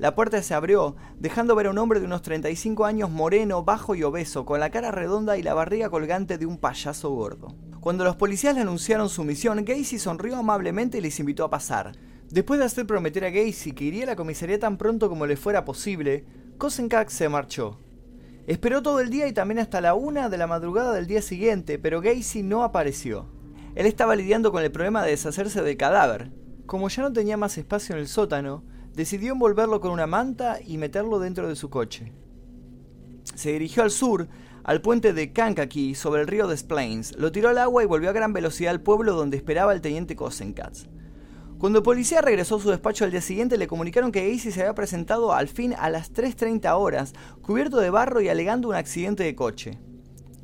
La 0.00 0.14
puerta 0.14 0.42
se 0.42 0.54
abrió, 0.54 0.96
dejando 1.18 1.54
ver 1.54 1.66
a 1.66 1.70
un 1.72 1.76
hombre 1.76 2.00
de 2.00 2.06
unos 2.06 2.22
35 2.22 2.86
años 2.86 3.10
moreno, 3.10 3.64
bajo 3.64 3.94
y 3.94 4.02
obeso, 4.02 4.46
con 4.46 4.58
la 4.58 4.70
cara 4.70 4.90
redonda 4.90 5.36
y 5.36 5.42
la 5.42 5.52
barriga 5.52 5.90
colgante 5.90 6.38
de 6.38 6.46
un 6.46 6.56
payaso 6.56 7.10
gordo. 7.10 7.54
Cuando 7.80 8.02
los 8.04 8.16
policías 8.16 8.54
le 8.54 8.62
anunciaron 8.62 9.10
su 9.10 9.24
misión, 9.24 9.62
Gacy 9.62 9.98
sonrió 9.98 10.36
amablemente 10.36 10.96
y 10.96 11.00
les 11.02 11.20
invitó 11.20 11.44
a 11.44 11.50
pasar. 11.50 11.92
Después 12.30 12.58
de 12.58 12.64
hacer 12.64 12.86
prometer 12.86 13.26
a 13.26 13.30
Gacy 13.30 13.72
que 13.72 13.84
iría 13.84 14.04
a 14.04 14.06
la 14.06 14.16
comisaría 14.16 14.58
tan 14.58 14.78
pronto 14.78 15.10
como 15.10 15.26
le 15.26 15.36
fuera 15.36 15.66
posible, 15.66 16.24
Kosenkak 16.56 17.10
se 17.10 17.28
marchó. 17.28 17.78
Esperó 18.46 18.80
todo 18.80 19.00
el 19.00 19.10
día 19.10 19.28
y 19.28 19.34
también 19.34 19.58
hasta 19.58 19.82
la 19.82 19.92
una 19.92 20.30
de 20.30 20.38
la 20.38 20.46
madrugada 20.46 20.94
del 20.94 21.08
día 21.08 21.20
siguiente, 21.20 21.78
pero 21.78 22.00
Gacy 22.00 22.42
no 22.42 22.64
apareció. 22.64 23.26
Él 23.74 23.84
estaba 23.84 24.16
lidiando 24.16 24.50
con 24.50 24.62
el 24.62 24.72
problema 24.72 25.04
de 25.04 25.10
deshacerse 25.10 25.60
del 25.60 25.76
cadáver. 25.76 26.30
Como 26.64 26.88
ya 26.88 27.02
no 27.02 27.12
tenía 27.12 27.36
más 27.36 27.58
espacio 27.58 27.94
en 27.94 28.00
el 28.00 28.08
sótano, 28.08 28.64
decidió 28.94 29.32
envolverlo 29.32 29.80
con 29.80 29.92
una 29.92 30.06
manta 30.06 30.58
y 30.64 30.78
meterlo 30.78 31.18
dentro 31.18 31.48
de 31.48 31.56
su 31.56 31.70
coche. 31.70 32.12
Se 33.34 33.52
dirigió 33.52 33.82
al 33.82 33.90
sur, 33.90 34.28
al 34.64 34.82
puente 34.82 35.12
de 35.12 35.32
Kankakee 35.32 35.94
sobre 35.94 36.22
el 36.22 36.28
río 36.28 36.46
Des 36.46 36.62
Plains, 36.62 37.16
lo 37.16 37.32
tiró 37.32 37.48
al 37.48 37.58
agua 37.58 37.82
y 37.82 37.86
volvió 37.86 38.10
a 38.10 38.14
gran 38.14 38.32
velocidad 38.32 38.72
al 38.72 38.82
pueblo 38.82 39.14
donde 39.14 39.36
esperaba 39.36 39.72
el 39.72 39.80
teniente 39.80 40.16
Kosenkatz. 40.16 40.86
Cuando 41.58 41.80
el 41.80 41.82
policía 41.82 42.22
regresó 42.22 42.56
a 42.56 42.60
su 42.60 42.70
despacho 42.70 43.04
al 43.04 43.10
día 43.10 43.20
siguiente, 43.20 43.58
le 43.58 43.66
comunicaron 43.66 44.12
que 44.12 44.30
Gacy 44.30 44.50
se 44.50 44.60
había 44.60 44.74
presentado 44.74 45.34
al 45.34 45.46
fin 45.46 45.74
a 45.78 45.90
las 45.90 46.12
3.30 46.12 46.74
horas, 46.74 47.12
cubierto 47.42 47.76
de 47.76 47.90
barro 47.90 48.22
y 48.22 48.28
alegando 48.28 48.68
un 48.68 48.74
accidente 48.74 49.24
de 49.24 49.34
coche. 49.34 49.78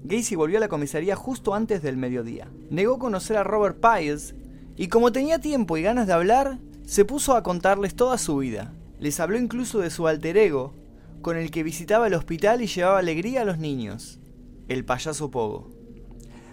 Gacy 0.05 0.37
volvió 0.37 0.59
a 0.59 0.61
la 0.61 0.69
comisaría 0.69 1.17
justo 1.17 1.55
antes 1.55 1.81
del 1.83 1.97
mediodía. 1.97 2.51
Negó 2.69 2.99
conocer 2.99 3.39
a 3.39 3.45
Robert 3.45 3.79
Piles 3.81 4.35
y 4.77 4.89
como 4.89 5.11
tenía 5.11 5.41
tiempo 5.41 5.79
y 5.79 5.83
ganas 5.83 6.07
de 6.07 6.13
hablar, 6.13 6.59
se 6.87 7.05
puso 7.05 7.35
a 7.35 7.43
contarles 7.43 7.97
toda 7.97 8.17
su 8.17 8.37
vida. 8.37 8.73
Les 9.01 9.19
habló 9.19 9.37
incluso 9.37 9.81
de 9.81 9.91
su 9.91 10.07
alter 10.07 10.37
ego, 10.37 10.73
con 11.21 11.37
el 11.37 11.51
que 11.51 11.65
visitaba 11.65 12.07
el 12.07 12.15
hospital 12.15 12.63
y 12.63 12.69
llevaba 12.69 12.99
alegría 12.99 13.43
a 13.43 13.45
los 13.45 13.59
niños, 13.59 14.21
el 14.69 14.85
payaso 14.85 15.31
Pogo. 15.33 15.69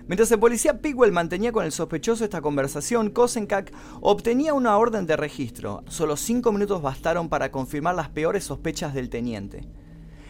Mientras 0.08 0.32
el 0.32 0.40
policía 0.40 0.82
Pigwell 0.82 1.12
mantenía 1.12 1.52
con 1.52 1.64
el 1.64 1.72
sospechoso 1.72 2.24
esta 2.24 2.42
conversación, 2.42 3.12
Kosenkak 3.12 3.72
obtenía 4.02 4.56
una 4.56 4.76
orden 4.76 5.06
de 5.06 5.16
registro. 5.16 5.84
Solo 5.88 6.18
cinco 6.18 6.52
minutos 6.52 6.82
bastaron 6.82 7.30
para 7.30 7.52
confirmar 7.52 7.94
las 7.94 8.10
peores 8.10 8.44
sospechas 8.44 8.96
del 8.96 9.10
teniente. 9.10 9.68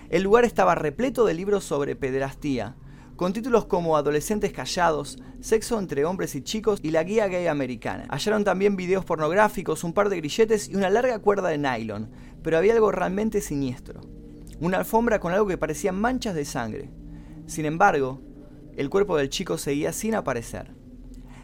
El 0.10 0.24
lugar 0.24 0.44
estaba 0.44 0.76
repleto 0.76 1.26
de 1.26 1.34
libros 1.34 1.64
sobre 1.64 1.96
pederastía, 1.96 2.76
con 3.16 3.34
títulos 3.34 3.66
como 3.66 3.96
Adolescentes 3.96 4.52
callados, 4.52 5.18
Sexo 5.40 5.78
entre 5.78 6.06
hombres 6.06 6.36
y 6.36 6.42
chicos 6.42 6.80
y 6.82 6.92
la 6.92 7.04
guía 7.04 7.28
gay 7.28 7.48
americana. 7.48 8.08
Hallaron 8.10 8.44
también 8.44 8.76
videos 8.76 9.06
pornográficos, 9.06 9.84
un 9.84 9.94
par 9.94 10.10
de 10.10 10.18
grilletes 10.18 10.70
y 10.70 10.76
una 10.76 10.90
larga 10.90 11.20
cuerda 11.20 11.50
de 11.50 11.58
nylon, 11.58 12.10
pero 12.42 12.58
había 12.58 12.74
algo 12.74 12.92
realmente 12.92 13.42
siniestro. 13.42 14.02
Una 14.60 14.78
alfombra 14.78 15.20
con 15.20 15.34
algo 15.34 15.48
que 15.48 15.58
parecían 15.58 16.00
manchas 16.00 16.36
de 16.36 16.46
sangre. 16.46 16.92
Sin 17.46 17.66
embargo, 17.66 18.22
el 18.76 18.90
cuerpo 18.90 19.18
del 19.18 19.30
chico 19.30 19.58
seguía 19.58 19.94
sin 19.94 20.16
aparecer. 20.16 20.72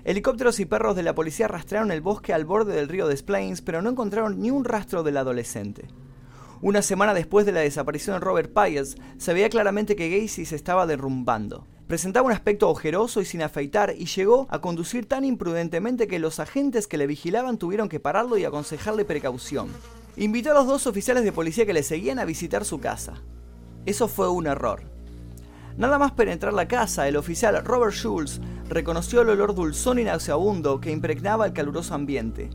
Helicópteros 0.05 0.59
y 0.59 0.65
perros 0.65 0.95
de 0.95 1.03
la 1.03 1.13
policía 1.13 1.47
rastrearon 1.47 1.91
el 1.91 2.01
bosque 2.01 2.33
al 2.33 2.45
borde 2.45 2.73
del 2.73 2.87
río 2.87 3.07
Des 3.07 3.21
Plains, 3.21 3.61
pero 3.61 3.81
no 3.81 3.89
encontraron 3.89 4.39
ni 4.39 4.49
un 4.49 4.63
rastro 4.63 5.03
del 5.03 5.17
adolescente. 5.17 5.87
Una 6.61 6.81
semana 6.81 7.13
después 7.13 7.45
de 7.45 7.53
la 7.53 7.61
desaparición 7.61 8.15
de 8.15 8.19
Robert 8.19 8.51
Pius, 8.53 8.97
se 9.17 9.33
veía 9.33 9.49
claramente 9.49 9.95
que 9.95 10.09
Gacy 10.09 10.43
se 10.43 10.57
estaba 10.57 10.85
derrumbando. 10.85 11.65
Presentaba 11.87 12.25
un 12.27 12.33
aspecto 12.33 12.69
ojeroso 12.69 13.21
y 13.21 13.25
sin 13.25 13.41
afeitar 13.41 13.95
y 13.97 14.05
llegó 14.05 14.45
a 14.49 14.59
conducir 14.59 15.07
tan 15.07 15.23
imprudentemente 15.23 16.07
que 16.07 16.19
los 16.19 16.39
agentes 16.41 16.85
que 16.85 16.97
le 16.97 17.07
vigilaban 17.07 17.57
tuvieron 17.57 17.87
que 17.87 18.01
pararlo 18.01 18.37
y 18.37 18.43
aconsejarle 18.43 19.05
precaución. 19.05 19.69
Invitó 20.17 20.51
a 20.51 20.55
los 20.55 20.67
dos 20.67 20.85
oficiales 20.85 21.23
de 21.23 21.31
policía 21.31 21.65
que 21.65 21.73
le 21.73 21.81
seguían 21.81 22.19
a 22.19 22.25
visitar 22.25 22.65
su 22.65 22.81
casa. 22.81 23.21
Eso 23.85 24.09
fue 24.09 24.29
un 24.29 24.45
error. 24.45 24.83
Nada 25.77 25.97
más 25.97 26.11
penetrar 26.11 26.53
la 26.53 26.67
casa, 26.67 27.07
el 27.07 27.15
oficial 27.15 27.63
Robert 27.63 27.93
Schultz 27.93 28.41
reconoció 28.67 29.21
el 29.21 29.29
olor 29.29 29.55
dulzón 29.55 29.97
y 29.97 30.03
nauseabundo 30.03 30.81
que 30.81 30.91
impregnaba 30.91 31.45
el 31.45 31.53
caluroso 31.53 31.95
ambiente. 31.95 32.49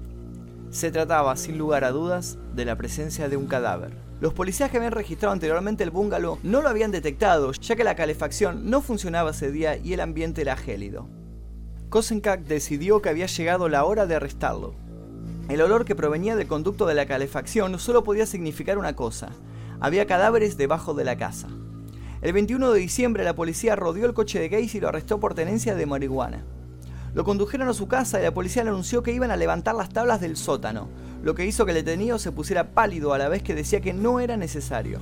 Se 0.74 0.90
trataba, 0.90 1.36
sin 1.36 1.56
lugar 1.56 1.84
a 1.84 1.92
dudas, 1.92 2.36
de 2.52 2.64
la 2.64 2.74
presencia 2.74 3.28
de 3.28 3.36
un 3.36 3.46
cadáver. 3.46 3.92
Los 4.20 4.34
policías 4.34 4.72
que 4.72 4.78
habían 4.78 4.90
registrado 4.90 5.32
anteriormente 5.32 5.84
el 5.84 5.92
bungalow 5.92 6.40
no 6.42 6.62
lo 6.62 6.68
habían 6.68 6.90
detectado, 6.90 7.52
ya 7.52 7.76
que 7.76 7.84
la 7.84 7.94
calefacción 7.94 8.68
no 8.68 8.82
funcionaba 8.82 9.30
ese 9.30 9.52
día 9.52 9.76
y 9.76 9.92
el 9.92 10.00
ambiente 10.00 10.40
era 10.40 10.56
gélido. 10.56 11.08
Kosenkak 11.90 12.40
decidió 12.40 13.00
que 13.00 13.08
había 13.08 13.26
llegado 13.26 13.68
la 13.68 13.84
hora 13.84 14.06
de 14.06 14.16
arrestarlo. 14.16 14.74
El 15.48 15.60
olor 15.60 15.84
que 15.84 15.94
provenía 15.94 16.34
del 16.34 16.48
conducto 16.48 16.86
de 16.86 16.94
la 16.94 17.06
calefacción 17.06 17.78
solo 17.78 18.02
podía 18.02 18.26
significar 18.26 18.76
una 18.76 18.96
cosa. 18.96 19.28
Había 19.78 20.08
cadáveres 20.08 20.56
debajo 20.56 20.92
de 20.92 21.04
la 21.04 21.16
casa. 21.16 21.46
El 22.20 22.32
21 22.32 22.72
de 22.72 22.80
diciembre 22.80 23.22
la 23.22 23.36
policía 23.36 23.76
rodeó 23.76 24.06
el 24.06 24.14
coche 24.14 24.40
de 24.40 24.48
Gacy 24.48 24.78
y 24.78 24.80
lo 24.80 24.88
arrestó 24.88 25.20
por 25.20 25.34
tenencia 25.34 25.76
de 25.76 25.86
marihuana. 25.86 26.44
Lo 27.14 27.22
condujeron 27.22 27.68
a 27.68 27.74
su 27.74 27.86
casa 27.86 28.18
y 28.18 28.24
la 28.24 28.34
policía 28.34 28.64
le 28.64 28.70
anunció 28.70 29.04
que 29.04 29.12
iban 29.12 29.30
a 29.30 29.36
levantar 29.36 29.76
las 29.76 29.90
tablas 29.90 30.20
del 30.20 30.36
sótano, 30.36 30.88
lo 31.22 31.36
que 31.36 31.46
hizo 31.46 31.64
que 31.64 31.70
el 31.70 31.84
detenido 31.84 32.18
se 32.18 32.32
pusiera 32.32 32.70
pálido 32.70 33.14
a 33.14 33.18
la 33.18 33.28
vez 33.28 33.40
que 33.44 33.54
decía 33.54 33.80
que 33.80 33.92
no 33.92 34.18
era 34.18 34.36
necesario. 34.36 34.98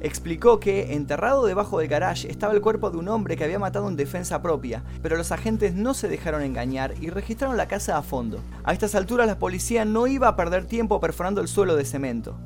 explicó 0.00 0.60
que 0.60 0.94
enterrado 0.94 1.46
debajo 1.46 1.78
del 1.78 1.88
garage 1.88 2.30
estaba 2.30 2.52
el 2.52 2.60
cuerpo 2.60 2.90
de 2.90 2.98
un 2.98 3.08
hombre 3.08 3.36
que 3.36 3.44
había 3.44 3.60
matado 3.60 3.88
en 3.88 3.96
defensa 3.96 4.42
propia, 4.42 4.82
pero 5.02 5.16
los 5.16 5.30
agentes 5.30 5.74
no 5.74 5.94
se 5.94 6.08
dejaron 6.08 6.42
engañar 6.42 6.94
y 7.00 7.10
registraron 7.10 7.56
la 7.56 7.68
casa 7.68 7.96
a 7.96 8.02
fondo. 8.02 8.40
A 8.64 8.72
estas 8.72 8.96
alturas 8.96 9.28
la 9.28 9.38
policía 9.38 9.84
no 9.84 10.08
iba 10.08 10.26
a 10.26 10.36
perder 10.36 10.66
tiempo 10.66 11.00
perforando 11.00 11.40
el 11.40 11.48
suelo 11.48 11.76
de 11.76 11.84
cemento. 11.84 12.36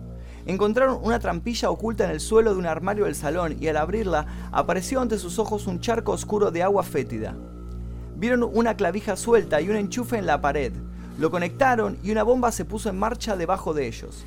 Encontraron 0.45 1.01
una 1.03 1.19
trampilla 1.19 1.71
oculta 1.71 2.05
en 2.05 2.11
el 2.11 2.21
suelo 2.21 2.53
de 2.53 2.59
un 2.59 2.67
armario 2.67 3.07
del 3.07 3.15
salón 3.15 3.57
y 3.59 3.67
al 3.69 3.79
abrirla 3.79 4.27
apareció 4.53 5.01
ante 5.01 5.19
sus 5.19 5.39
ojos 5.39 5.67
un 5.67 5.81
charco 5.81 6.13
oscuro 6.13 6.51
de 6.51 6.63
agua 6.63 6.83
fétida. 6.83 7.35
Vieron 8.21 8.43
una 8.53 8.77
clavija 8.77 9.17
suelta 9.17 9.63
y 9.63 9.71
un 9.71 9.77
enchufe 9.77 10.19
en 10.19 10.27
la 10.27 10.43
pared. 10.43 10.75
Lo 11.19 11.31
conectaron 11.31 11.97
y 12.03 12.11
una 12.11 12.23
bomba 12.23 12.53
se 12.53 12.67
puso 12.67 12.91
en 12.91 12.99
marcha 12.99 13.35
debajo 13.35 13.73
de 13.73 13.87
ellos. 13.87 14.27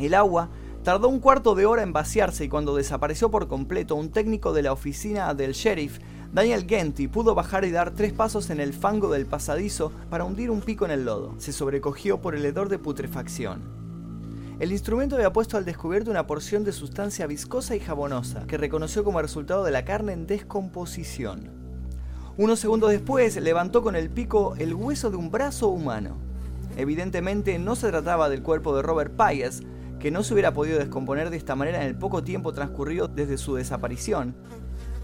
El 0.00 0.12
agua 0.12 0.48
tardó 0.82 1.06
un 1.06 1.20
cuarto 1.20 1.54
de 1.54 1.66
hora 1.66 1.84
en 1.84 1.92
vaciarse 1.92 2.44
y 2.44 2.48
cuando 2.48 2.74
desapareció 2.74 3.30
por 3.30 3.46
completo, 3.46 3.94
un 3.94 4.10
técnico 4.10 4.52
de 4.52 4.62
la 4.62 4.72
oficina 4.72 5.32
del 5.34 5.52
sheriff, 5.52 6.00
Daniel 6.32 6.66
Genty, 6.68 7.06
pudo 7.06 7.36
bajar 7.36 7.64
y 7.64 7.70
dar 7.70 7.92
tres 7.92 8.12
pasos 8.12 8.50
en 8.50 8.58
el 8.58 8.74
fango 8.74 9.08
del 9.12 9.26
pasadizo 9.26 9.92
para 10.10 10.24
hundir 10.24 10.50
un 10.50 10.60
pico 10.60 10.84
en 10.84 10.90
el 10.90 11.04
lodo. 11.04 11.36
Se 11.38 11.52
sobrecogió 11.52 12.20
por 12.20 12.34
el 12.34 12.44
hedor 12.44 12.68
de 12.68 12.80
putrefacción. 12.80 13.62
El 14.58 14.72
instrumento 14.72 15.14
había 15.14 15.32
puesto 15.32 15.56
al 15.56 15.64
descubierto 15.64 16.10
una 16.10 16.26
porción 16.26 16.64
de 16.64 16.72
sustancia 16.72 17.28
viscosa 17.28 17.76
y 17.76 17.80
jabonosa, 17.80 18.48
que 18.48 18.58
reconoció 18.58 19.04
como 19.04 19.22
resultado 19.22 19.62
de 19.62 19.70
la 19.70 19.84
carne 19.84 20.12
en 20.12 20.26
descomposición. 20.26 21.65
Unos 22.38 22.60
segundos 22.60 22.90
después 22.90 23.34
levantó 23.36 23.82
con 23.82 23.96
el 23.96 24.10
pico 24.10 24.56
el 24.58 24.74
hueso 24.74 25.10
de 25.10 25.16
un 25.16 25.30
brazo 25.30 25.68
humano. 25.68 26.18
Evidentemente 26.76 27.58
no 27.58 27.76
se 27.76 27.88
trataba 27.88 28.28
del 28.28 28.42
cuerpo 28.42 28.76
de 28.76 28.82
Robert 28.82 29.14
Pius, 29.16 29.62
que 29.98 30.10
no 30.10 30.22
se 30.22 30.34
hubiera 30.34 30.52
podido 30.52 30.78
descomponer 30.78 31.30
de 31.30 31.38
esta 31.38 31.56
manera 31.56 31.80
en 31.80 31.88
el 31.88 31.96
poco 31.96 32.22
tiempo 32.22 32.52
transcurrido 32.52 33.08
desde 33.08 33.38
su 33.38 33.54
desaparición. 33.54 34.34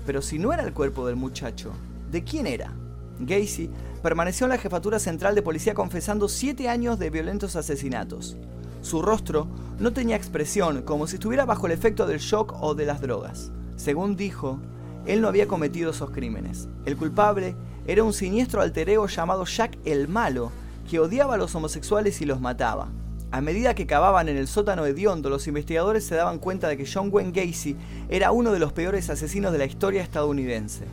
Pero 0.05 0.21
si 0.21 0.39
no 0.39 0.53
era 0.53 0.63
el 0.63 0.75
cuerpo 0.75 1.07
del 1.07 1.17
muchacho, 1.17 1.73
¿de 2.11 2.23
quién 2.23 2.47
era? 2.47 2.75
Gacy 3.19 3.71
permaneció 4.03 4.45
en 4.45 4.51
la 4.51 4.59
jefatura 4.59 4.99
central 4.99 5.35
de 5.35 5.41
policía 5.41 5.73
confesando 5.73 6.29
siete 6.29 6.69
años 6.69 6.99
de 6.99 7.09
violentos 7.09 7.57
asesinatos. 7.57 8.37
Su 8.83 9.01
rostro 9.01 9.49
no 9.79 9.95
tenía 9.95 10.17
expresión, 10.17 10.83
como 10.83 11.07
si 11.07 11.15
estuviera 11.15 11.47
bajo 11.47 11.65
el 11.65 11.73
efecto 11.73 12.07
del 12.07 12.19
shock 12.19 12.55
o 12.61 12.75
de 12.75 12.85
las 12.85 13.01
drogas. 13.01 13.53
Según 13.77 14.17
dijo, 14.17 14.59
él 15.07 15.21
no 15.21 15.29
había 15.29 15.49
cometido 15.49 15.91
esos 15.91 16.11
crímenes. 16.11 16.69
El 16.85 16.97
culpable 16.97 17.57
era 17.87 18.05
un 18.05 18.13
siniestro 18.13 18.63
alter 18.63 18.89
ego 18.89 19.07
llamado 19.07 19.45
Jack 19.45 19.79
el 19.85 20.09
Malo, 20.09 20.53
que 20.89 21.01
odiaba 21.01 21.35
a 21.35 21.39
los 21.39 21.55
homosexuales 21.55 22.21
y 22.21 22.27
los 22.27 22.41
mataba. 22.41 22.89
A 23.33 23.41
medida 23.41 23.75
que 23.75 23.87
cavaban 23.87 24.29
en 24.29 24.37
el 24.37 24.47
sótano 24.47 24.85
de 24.85 24.93
Diondo, 24.93 25.31
los 25.31 25.47
investigadores 25.47 26.05
se 26.05 26.15
daban 26.15 26.39
cuenta 26.39 26.69
de 26.69 26.77
que 26.77 26.87
John 26.87 27.09
Wayne 27.11 27.33
Gacy 27.33 27.77
era 28.11 28.31
uno 28.31 28.53
de 28.53 28.59
los 28.59 28.75
peores 28.75 29.09
asesinos 29.09 29.53
de 29.53 29.59
la 29.59 29.65
historia 29.65 30.03
estadounidense. 30.03 30.85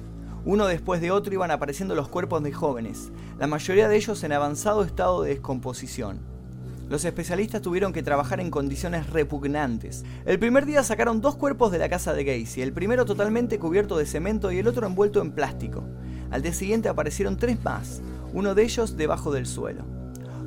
Uno 0.45 0.65
después 0.65 1.01
de 1.01 1.11
otro 1.11 1.33
iban 1.33 1.51
apareciendo 1.51 1.95
los 1.95 2.07
cuerpos 2.07 2.41
de 2.41 2.53
jóvenes, 2.53 3.11
la 3.37 3.47
mayoría 3.47 3.89
de 3.89 3.97
ellos 3.97 4.23
en 4.23 4.31
avanzado 4.31 4.83
estado 4.83 5.23
de 5.23 5.31
descomposición. 5.31 6.28
Los 6.89 7.05
especialistas 7.05 7.61
tuvieron 7.61 7.93
que 7.93 8.01
trabajar 8.01 8.39
en 8.39 8.49
condiciones 8.49 9.11
repugnantes. 9.11 10.03
El 10.25 10.39
primer 10.39 10.65
día 10.65 10.81
sacaron 10.83 11.21
dos 11.21 11.35
cuerpos 11.35 11.71
de 11.71 11.77
la 11.77 11.87
casa 11.87 12.13
de 12.13 12.23
Gacy, 12.23 12.63
el 12.63 12.73
primero 12.73 13.05
totalmente 13.05 13.59
cubierto 13.59 13.95
de 13.95 14.07
cemento 14.07 14.51
y 14.51 14.57
el 14.57 14.67
otro 14.67 14.87
envuelto 14.87 15.21
en 15.21 15.31
plástico. 15.31 15.83
Al 16.31 16.41
día 16.41 16.51
siguiente 16.51 16.89
aparecieron 16.89 17.37
tres 17.37 17.63
más, 17.63 18.01
uno 18.33 18.55
de 18.55 18.63
ellos 18.63 18.97
debajo 18.97 19.31
del 19.31 19.45
suelo. 19.45 19.83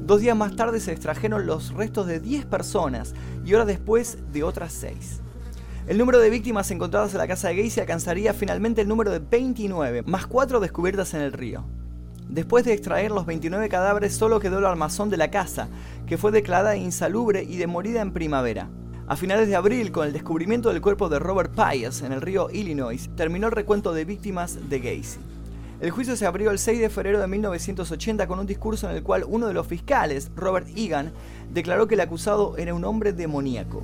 Dos 0.04 0.20
días 0.20 0.36
más 0.36 0.56
tarde 0.56 0.80
se 0.80 0.90
extrajeron 0.90 1.46
los 1.46 1.72
restos 1.74 2.08
de 2.08 2.18
10 2.18 2.46
personas 2.46 3.14
y 3.44 3.54
horas 3.54 3.68
después 3.68 4.18
de 4.32 4.42
otras 4.42 4.72
6. 4.72 5.20
El 5.86 5.96
número 5.96 6.18
de 6.18 6.30
víctimas 6.30 6.72
encontradas 6.72 7.12
en 7.12 7.18
la 7.18 7.28
casa 7.28 7.48
de 7.48 7.62
Gacy 7.62 7.78
alcanzaría 7.78 8.34
finalmente 8.34 8.80
el 8.80 8.88
número 8.88 9.12
de 9.12 9.20
29, 9.20 10.02
más 10.06 10.26
4 10.26 10.58
descubiertas 10.58 11.14
en 11.14 11.20
el 11.20 11.32
río. 11.32 11.64
Después 12.32 12.64
de 12.64 12.72
extraer 12.72 13.10
los 13.10 13.26
29 13.26 13.68
cadáveres 13.68 14.14
solo 14.14 14.40
quedó 14.40 14.58
el 14.58 14.64
armazón 14.64 15.10
de 15.10 15.18
la 15.18 15.30
casa, 15.30 15.68
que 16.06 16.16
fue 16.16 16.32
declarada 16.32 16.76
insalubre 16.76 17.42
y 17.42 17.58
demolida 17.58 18.00
en 18.00 18.10
primavera. 18.10 18.70
A 19.06 19.16
finales 19.16 19.48
de 19.48 19.54
abril, 19.54 19.92
con 19.92 20.06
el 20.06 20.14
descubrimiento 20.14 20.70
del 20.70 20.80
cuerpo 20.80 21.10
de 21.10 21.18
Robert 21.18 21.52
Pius 21.54 22.00
en 22.00 22.10
el 22.10 22.22
río 22.22 22.48
Illinois, 22.50 23.10
terminó 23.16 23.48
el 23.48 23.52
recuento 23.52 23.92
de 23.92 24.06
víctimas 24.06 24.70
de 24.70 24.78
Gacy. 24.78 25.20
El 25.82 25.90
juicio 25.90 26.16
se 26.16 26.24
abrió 26.24 26.50
el 26.50 26.58
6 26.58 26.80
de 26.80 26.88
febrero 26.88 27.20
de 27.20 27.26
1980 27.26 28.26
con 28.26 28.38
un 28.38 28.46
discurso 28.46 28.88
en 28.88 28.96
el 28.96 29.02
cual 29.02 29.24
uno 29.28 29.46
de 29.46 29.52
los 29.52 29.66
fiscales, 29.66 30.30
Robert 30.34 30.68
Egan, 30.74 31.12
declaró 31.52 31.86
que 31.86 31.96
el 31.96 32.00
acusado 32.00 32.56
era 32.56 32.72
un 32.72 32.86
hombre 32.86 33.12
demoníaco. 33.12 33.82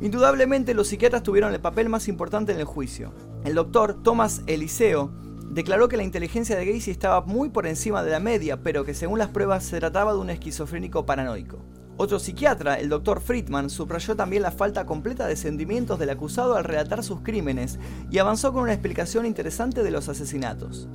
Indudablemente 0.00 0.74
los 0.74 0.86
psiquiatras 0.86 1.24
tuvieron 1.24 1.52
el 1.52 1.60
papel 1.60 1.88
más 1.88 2.06
importante 2.06 2.52
en 2.52 2.60
el 2.60 2.66
juicio. 2.66 3.12
El 3.44 3.56
doctor 3.56 4.00
Thomas 4.00 4.42
Eliseo 4.46 5.10
declaró 5.50 5.88
que 5.88 5.96
la 5.96 6.04
inteligencia 6.04 6.56
de 6.56 6.64
Gacy 6.64 6.90
estaba 6.90 7.22
muy 7.22 7.50
por 7.50 7.66
encima 7.66 8.02
de 8.02 8.12
la 8.12 8.20
media, 8.20 8.62
pero 8.62 8.84
que 8.84 8.94
según 8.94 9.18
las 9.18 9.28
pruebas 9.28 9.64
se 9.64 9.78
trataba 9.78 10.12
de 10.12 10.18
un 10.20 10.30
esquizofrénico 10.30 11.04
paranoico. 11.04 11.58
Otro 11.96 12.18
psiquiatra, 12.18 12.76
el 12.76 12.88
doctor 12.88 13.20
Friedman, 13.20 13.68
subrayó 13.68 14.16
también 14.16 14.42
la 14.42 14.52
falta 14.52 14.86
completa 14.86 15.26
de 15.26 15.36
sentimientos 15.36 15.98
del 15.98 16.10
acusado 16.10 16.56
al 16.56 16.64
relatar 16.64 17.04
sus 17.04 17.20
crímenes 17.20 17.78
y 18.10 18.18
avanzó 18.18 18.52
con 18.52 18.62
una 18.62 18.72
explicación 18.72 19.26
interesante 19.26 19.82
de 19.82 19.90
los 19.90 20.08
asesinatos. 20.08 20.88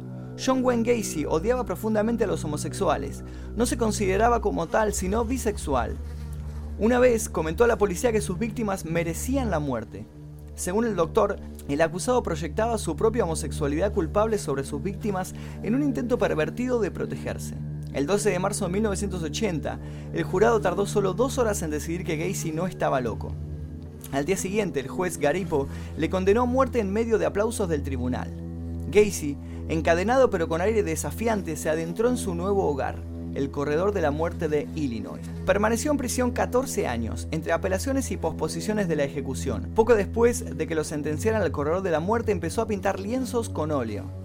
John 0.44 0.64
Wayne 0.64 0.84
Gacy 0.84 1.26
odiaba 1.26 1.64
profundamente 1.66 2.24
a 2.24 2.28
los 2.28 2.44
homosexuales. 2.44 3.24
No 3.56 3.66
se 3.66 3.78
consideraba 3.78 4.42
como 4.42 4.68
tal, 4.68 4.94
sino 4.94 5.26
bisexual. 5.26 5.96
Una 6.80 7.00
vez 7.00 7.30
comentó 7.30 7.64
a 7.66 7.68
la 7.68 7.78
policía 7.78 8.12
que 8.12 8.20
sus 8.20 8.40
víctimas 8.40 8.84
merecían 8.84 9.52
la 9.52 9.60
muerte. 9.60 10.08
Según 10.56 10.86
el 10.86 10.96
doctor, 10.96 11.38
el 11.68 11.82
acusado 11.82 12.24
proyectaba 12.24 12.78
su 12.78 12.96
propia 12.96 13.24
homosexualidad 13.24 13.94
culpable 13.94 14.38
sobre 14.38 14.64
sus 14.64 14.82
víctimas 14.82 15.34
en 15.64 15.76
un 15.76 15.84
intento 15.84 16.18
pervertido 16.18 16.80
de 16.80 16.92
protegerse. 16.92 17.56
El 17.94 18.08
12 18.08 18.32
de 18.32 18.40
marzo 18.40 18.66
de 18.66 18.72
1980, 18.72 19.80
el 20.14 20.24
jurado 20.24 20.60
tardó 20.60 20.86
solo 20.86 21.14
dos 21.14 21.38
horas 21.38 21.62
en 21.62 21.72
decidir 21.72 22.04
que 22.04 22.18
Gacy 22.18 22.52
no 22.52 22.68
estaba 22.68 23.02
loco. 23.02 23.34
Al 24.12 24.26
día 24.26 24.38
siguiente, 24.38 24.80
el 24.80 24.88
juez 24.88 25.18
Garipo 25.18 25.68
le 25.98 26.10
condenó 26.10 26.44
a 26.44 26.46
muerte 26.46 26.80
en 26.80 26.92
medio 26.92 27.18
de 27.18 27.26
aplausos 27.26 27.70
del 27.70 27.84
tribunal. 27.84 28.30
Gacy 28.92 29.38
Encadenado 29.68 30.30
pero 30.30 30.48
con 30.48 30.62
aire 30.62 30.84
desafiante, 30.84 31.56
se 31.56 31.70
adentró 31.70 32.10
en 32.10 32.18
su 32.18 32.36
nuevo 32.36 32.68
hogar, 32.68 33.02
el 33.36 33.52
corredor 33.52 33.94
de 33.94 34.02
la 34.02 34.12
muerte 34.12 34.48
de 34.48 34.68
Illinois. 34.76 35.22
Permaneció 35.46 35.92
en 35.92 35.98
prisión 35.98 36.32
14 36.32 36.88
años, 36.88 37.28
entre 37.32 37.54
apelaciones 37.54 38.10
y 38.12 38.18
posposiciones 38.18 38.88
de 38.88 38.96
la 38.96 39.04
ejecución. 39.04 39.70
Poco 39.76 39.96
después 39.96 40.58
de 40.58 40.68
que 40.68 40.76
lo 40.76 40.84
sentenciaran 40.84 41.42
al 41.42 41.52
corredor 41.52 41.84
de 41.84 41.92
la 41.92 42.00
muerte, 42.00 42.32
empezó 42.32 42.62
a 42.62 42.68
pintar 42.68 43.00
lienzos 43.00 43.50
con 43.50 43.72
óleo. 43.72 44.25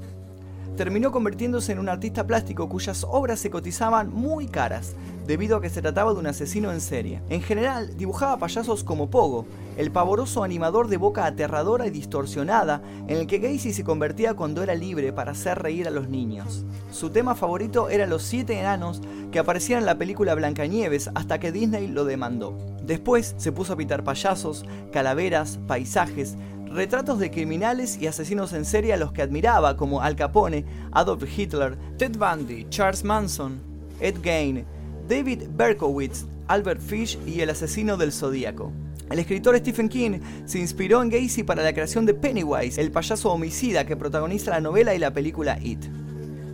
Terminó 0.77 1.13
convirtiéndose 1.13 1.73
en 1.73 1.79
un 1.79 1.89
artista 1.89 2.27
plástico 2.27 2.69
cuyas 2.69 3.05
obras 3.09 3.41
se 3.41 3.51
cotizaban 3.51 4.13
muy 4.13 4.47
caras, 4.47 4.95
debido 5.27 5.57
a 5.57 5.61
que 5.61 5.69
se 5.69 5.83
trataba 5.83 6.13
de 6.13 6.19
un 6.19 6.27
asesino 6.27 6.73
en 6.73 6.81
serie. 6.81 7.23
En 7.29 7.43
general, 7.43 7.97
dibujaba 7.97 8.39
payasos 8.39 8.83
como 8.83 9.11
Pogo, 9.11 9.47
el 9.77 9.93
pavoroso 9.93 10.43
animador 10.43 10.89
de 10.89 10.97
boca 10.97 11.27
aterradora 11.27 11.87
y 11.87 11.91
distorsionada 11.91 12.83
en 13.07 13.17
el 13.17 13.27
que 13.27 13.39
Gacy 13.39 13.73
se 13.73 13.85
convertía 13.85 14.35
cuando 14.35 14.63
era 14.63 14.75
libre 14.75 15.13
para 15.13 15.33
hacer 15.33 15.59
reír 15.59 15.87
a 15.87 15.91
los 15.91 16.09
niños. 16.09 16.65
Su 16.91 17.11
tema 17.11 17.35
favorito 17.35 17.89
era 17.89 18.07
los 18.07 18.23
siete 18.23 18.59
enanos 18.59 19.01
que 19.31 19.39
aparecían 19.39 19.81
en 19.81 19.87
la 19.87 19.99
película 19.99 20.35
Blancanieves 20.35 21.11
hasta 21.15 21.39
que 21.39 21.53
Disney 21.53 21.87
lo 21.87 22.05
demandó. 22.05 22.57
Después 22.83 23.35
se 23.37 23.53
puso 23.53 23.75
a 23.75 23.77
pintar 23.77 24.03
payasos, 24.03 24.65
calaveras, 24.93 25.61
paisajes, 25.67 26.37
retratos 26.71 27.19
de 27.19 27.31
criminales 27.31 27.99
y 28.01 28.07
asesinos 28.07 28.53
en 28.53 28.65
serie 28.65 28.93
a 28.93 28.97
los 28.97 29.13
que 29.13 29.23
admiraba, 29.23 29.77
como 29.77 30.03
Al 30.03 30.15
Capone, 30.15 30.65
Adolf 30.93 31.25
Hitler, 31.37 31.77
Ted 31.99 32.17
Bundy, 32.17 32.67
Charles 32.71 33.03
Manson, 33.03 33.61
Ed 33.99 34.17
Gein, 34.23 34.65
David 35.09 35.49
Berkowitz, 35.51 36.27
Albert 36.47 36.81
Fish 36.81 37.19
y 37.27 37.41
el 37.41 37.51
asesino 37.51 37.97
del 37.97 38.13
Zodíaco. 38.13 38.73
El 39.11 39.19
escritor 39.19 39.59
Stephen 39.59 39.89
King 39.89 40.21
se 40.45 40.61
inspiró 40.61 41.03
en 41.03 41.11
Gacy 41.11 41.43
para 41.43 41.65
la 41.65 41.73
creación 41.73 42.07
de 42.07 42.15
Pennywise, 42.15 42.81
el 42.81 42.93
payaso 42.93 43.33
homicida 43.33 43.85
que 43.85 43.97
protagoniza 43.97 44.53
la 44.53 44.61
novela 44.61 44.95
y 44.95 45.01
la 45.01 45.13
película 45.13 45.59
It. 45.61 45.85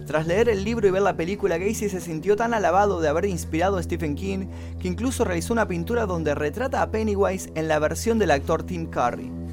Tras 0.07 0.27
leer 0.27 0.49
el 0.49 0.65
libro 0.65 0.89
y 0.89 0.91
ver 0.93 1.03
la 1.03 1.17
película, 1.17 1.59
Gacy 1.59 1.91
se 1.91 2.01
sintió 2.01 2.37
tan 2.37 2.55
alabado 2.55 3.01
de 3.01 3.09
haber 3.09 3.27
inspirado 3.27 3.77
a 3.77 3.83
Stephen 3.83 4.15
King 4.15 4.47
que 4.81 4.89
incluso 4.89 5.25
realizó 5.25 5.53
una 5.53 5.69
pintura 5.69 6.07
donde 6.07 6.35
retrata 6.35 6.81
a 6.81 6.91
Pennywise 6.91 7.51
en 7.55 7.69
la 7.69 7.79
versión 7.79 8.19
del 8.19 8.31
actor 8.31 8.63
Tim 8.63 8.87
Curry 8.87 9.46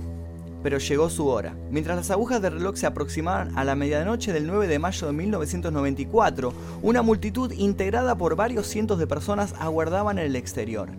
pero 0.63 0.77
llegó 0.79 1.09
su 1.09 1.27
hora. 1.27 1.55
Mientras 1.69 1.97
las 1.97 2.09
agujas 2.09 2.41
del 2.41 2.53
reloj 2.53 2.77
se 2.77 2.87
aproximaban 2.87 3.55
a 3.57 3.65
la 3.65 3.75
medianoche 3.75 4.31
del 4.33 4.47
9 4.47 4.67
de 4.67 4.79
mayo 4.79 5.05
de 5.05 5.13
1994, 5.13 6.53
una 6.81 7.01
multitud 7.01 7.51
integrada 7.51 8.15
por 8.15 8.35
varios 8.35 8.65
cientos 8.65 8.97
de 8.97 9.05
personas 9.05 9.53
aguardaban 9.59 10.17
en 10.17 10.25
el 10.25 10.35
exterior. 10.37 10.89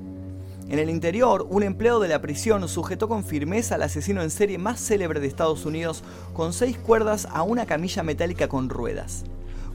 En 0.69 0.79
el 0.79 0.89
interior, 0.89 1.47
un 1.51 1.63
empleado 1.63 2.01
de 2.01 2.09
la 2.09 2.21
prisión 2.21 2.67
sujetó 2.69 3.09
con 3.09 3.25
firmeza 3.25 3.75
al 3.75 3.83
asesino 3.83 4.23
en 4.23 4.31
serie 4.31 4.59
más 4.59 4.81
célebre 4.81 5.21
de 5.21 5.27
Estados 5.27 5.67
Unidos 5.67 6.05
con 6.33 6.53
seis 6.53 6.79
cuerdas 6.79 7.27
a 7.31 7.43
una 7.43 7.67
camilla 7.67 8.03
metálica 8.03 8.49
con 8.49 8.69
ruedas. 8.69 9.25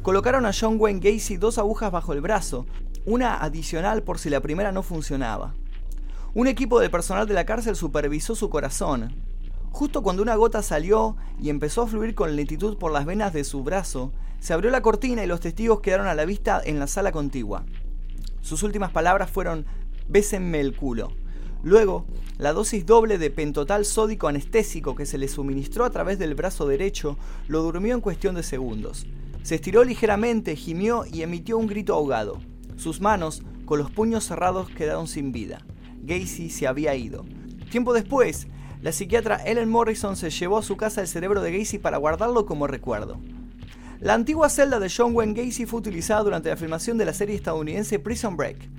Colocaron 0.02 0.46
a 0.46 0.52
John 0.58 0.78
Wayne 0.80 1.00
Gacy 1.00 1.38
dos 1.38 1.58
agujas 1.58 1.92
bajo 1.92 2.14
el 2.14 2.22
brazo, 2.22 2.66
una 3.06 3.36
adicional 3.38 4.04
por 4.04 4.18
si 4.18 4.30
la 4.30 4.42
primera 4.42 4.72
no 4.72 4.82
funcionaba. 4.82 5.54
Un 6.34 6.48
equipo 6.48 6.80
de 6.80 6.90
personal 6.90 7.28
de 7.28 7.34
la 7.34 7.46
cárcel 7.46 7.76
supervisó 7.76 8.36
su 8.36 8.50
corazón, 8.50 9.14
Justo 9.72 10.02
cuando 10.02 10.24
una 10.24 10.36
gota 10.36 10.62
salió 10.62 11.16
y 11.40 11.50
empezó 11.50 11.84
a 11.84 11.88
fluir 11.88 12.16
con 12.16 12.36
lentitud 12.36 12.78
por 12.78 12.92
las 12.92 13.06
venas 13.06 13.34
de 13.34 13.44
su 13.44 13.64
brazo, 13.64 14.12
se 14.40 14.54
abrió 14.54 14.72
la 14.72 14.82
cortina 14.82 15.24
y 15.24 15.28
los 15.28 15.40
testigos 15.40 15.82
quedaron 15.82 16.08
a 16.08 16.16
la 16.16 16.26
vista 16.26 16.62
en 16.64 16.80
la 16.80 16.88
sala 16.88 17.12
contigua. 17.12 17.66
Sus 18.42 18.64
últimas 18.64 18.92
palabras 18.92 19.30
fueron, 19.30 19.66
bésenme 20.08 20.60
el 20.60 20.76
culo. 20.76 21.12
Luego, 21.62 22.06
la 22.38 22.54
dosis 22.54 22.86
doble 22.86 23.18
de 23.18 23.30
pentotal 23.30 23.84
sódico 23.84 24.28
anestésico 24.30 24.96
que 24.96 25.06
se 25.06 25.18
le 25.18 25.28
suministró 25.28 25.84
a 25.84 25.90
través 25.90 26.18
del 26.18 26.36
brazo 26.36 26.68
derecho 26.68 27.18
lo 27.48 27.62
durmió 27.62 27.94
en 27.94 28.02
cuestión 28.02 28.36
de 28.36 28.44
segundos. 28.44 29.06
Se 29.44 29.56
estiró 29.56 29.84
ligeramente, 29.84 30.56
gimió 30.56 31.06
y 31.06 31.22
emitió 31.22 31.58
un 31.58 31.68
grito 31.68 31.94
ahogado. 31.94 32.40
Sus 32.78 33.02
manos, 33.02 33.44
con 33.66 33.78
los 33.78 33.92
puños 33.92 34.26
cerrados, 34.26 34.70
quedaron 34.70 35.08
sin 35.08 35.34
vida. 35.34 35.66
Gacy 36.04 36.50
se 36.50 36.66
había 36.66 36.96
ido. 36.96 37.26
Tiempo 37.70 37.94
después, 37.94 38.48
la 38.82 38.94
psiquiatra 38.94 39.42
Ellen 39.46 39.70
Morrison 39.70 40.16
se 40.16 40.30
llevó 40.30 40.58
a 40.58 40.64
su 40.64 40.78
casa 40.78 41.02
el 41.02 41.08
cerebro 41.10 41.42
de 41.42 41.58
Gacy 41.58 41.80
para 41.80 41.98
guardarlo 41.98 42.46
como 42.46 42.66
recuerdo. 42.66 43.20
La 44.00 44.14
antigua 44.14 44.48
celda 44.48 44.80
de 44.80 44.90
John 44.90 45.14
Wayne 45.14 45.34
Gacy 45.34 45.66
fue 45.66 45.80
utilizada 45.80 46.24
durante 46.24 46.48
la 46.48 46.56
filmación 46.56 46.98
de 46.98 47.04
la 47.04 47.14
serie 47.14 47.36
estadounidense 47.36 48.00
Prison 48.00 48.38
Break. 48.38 48.70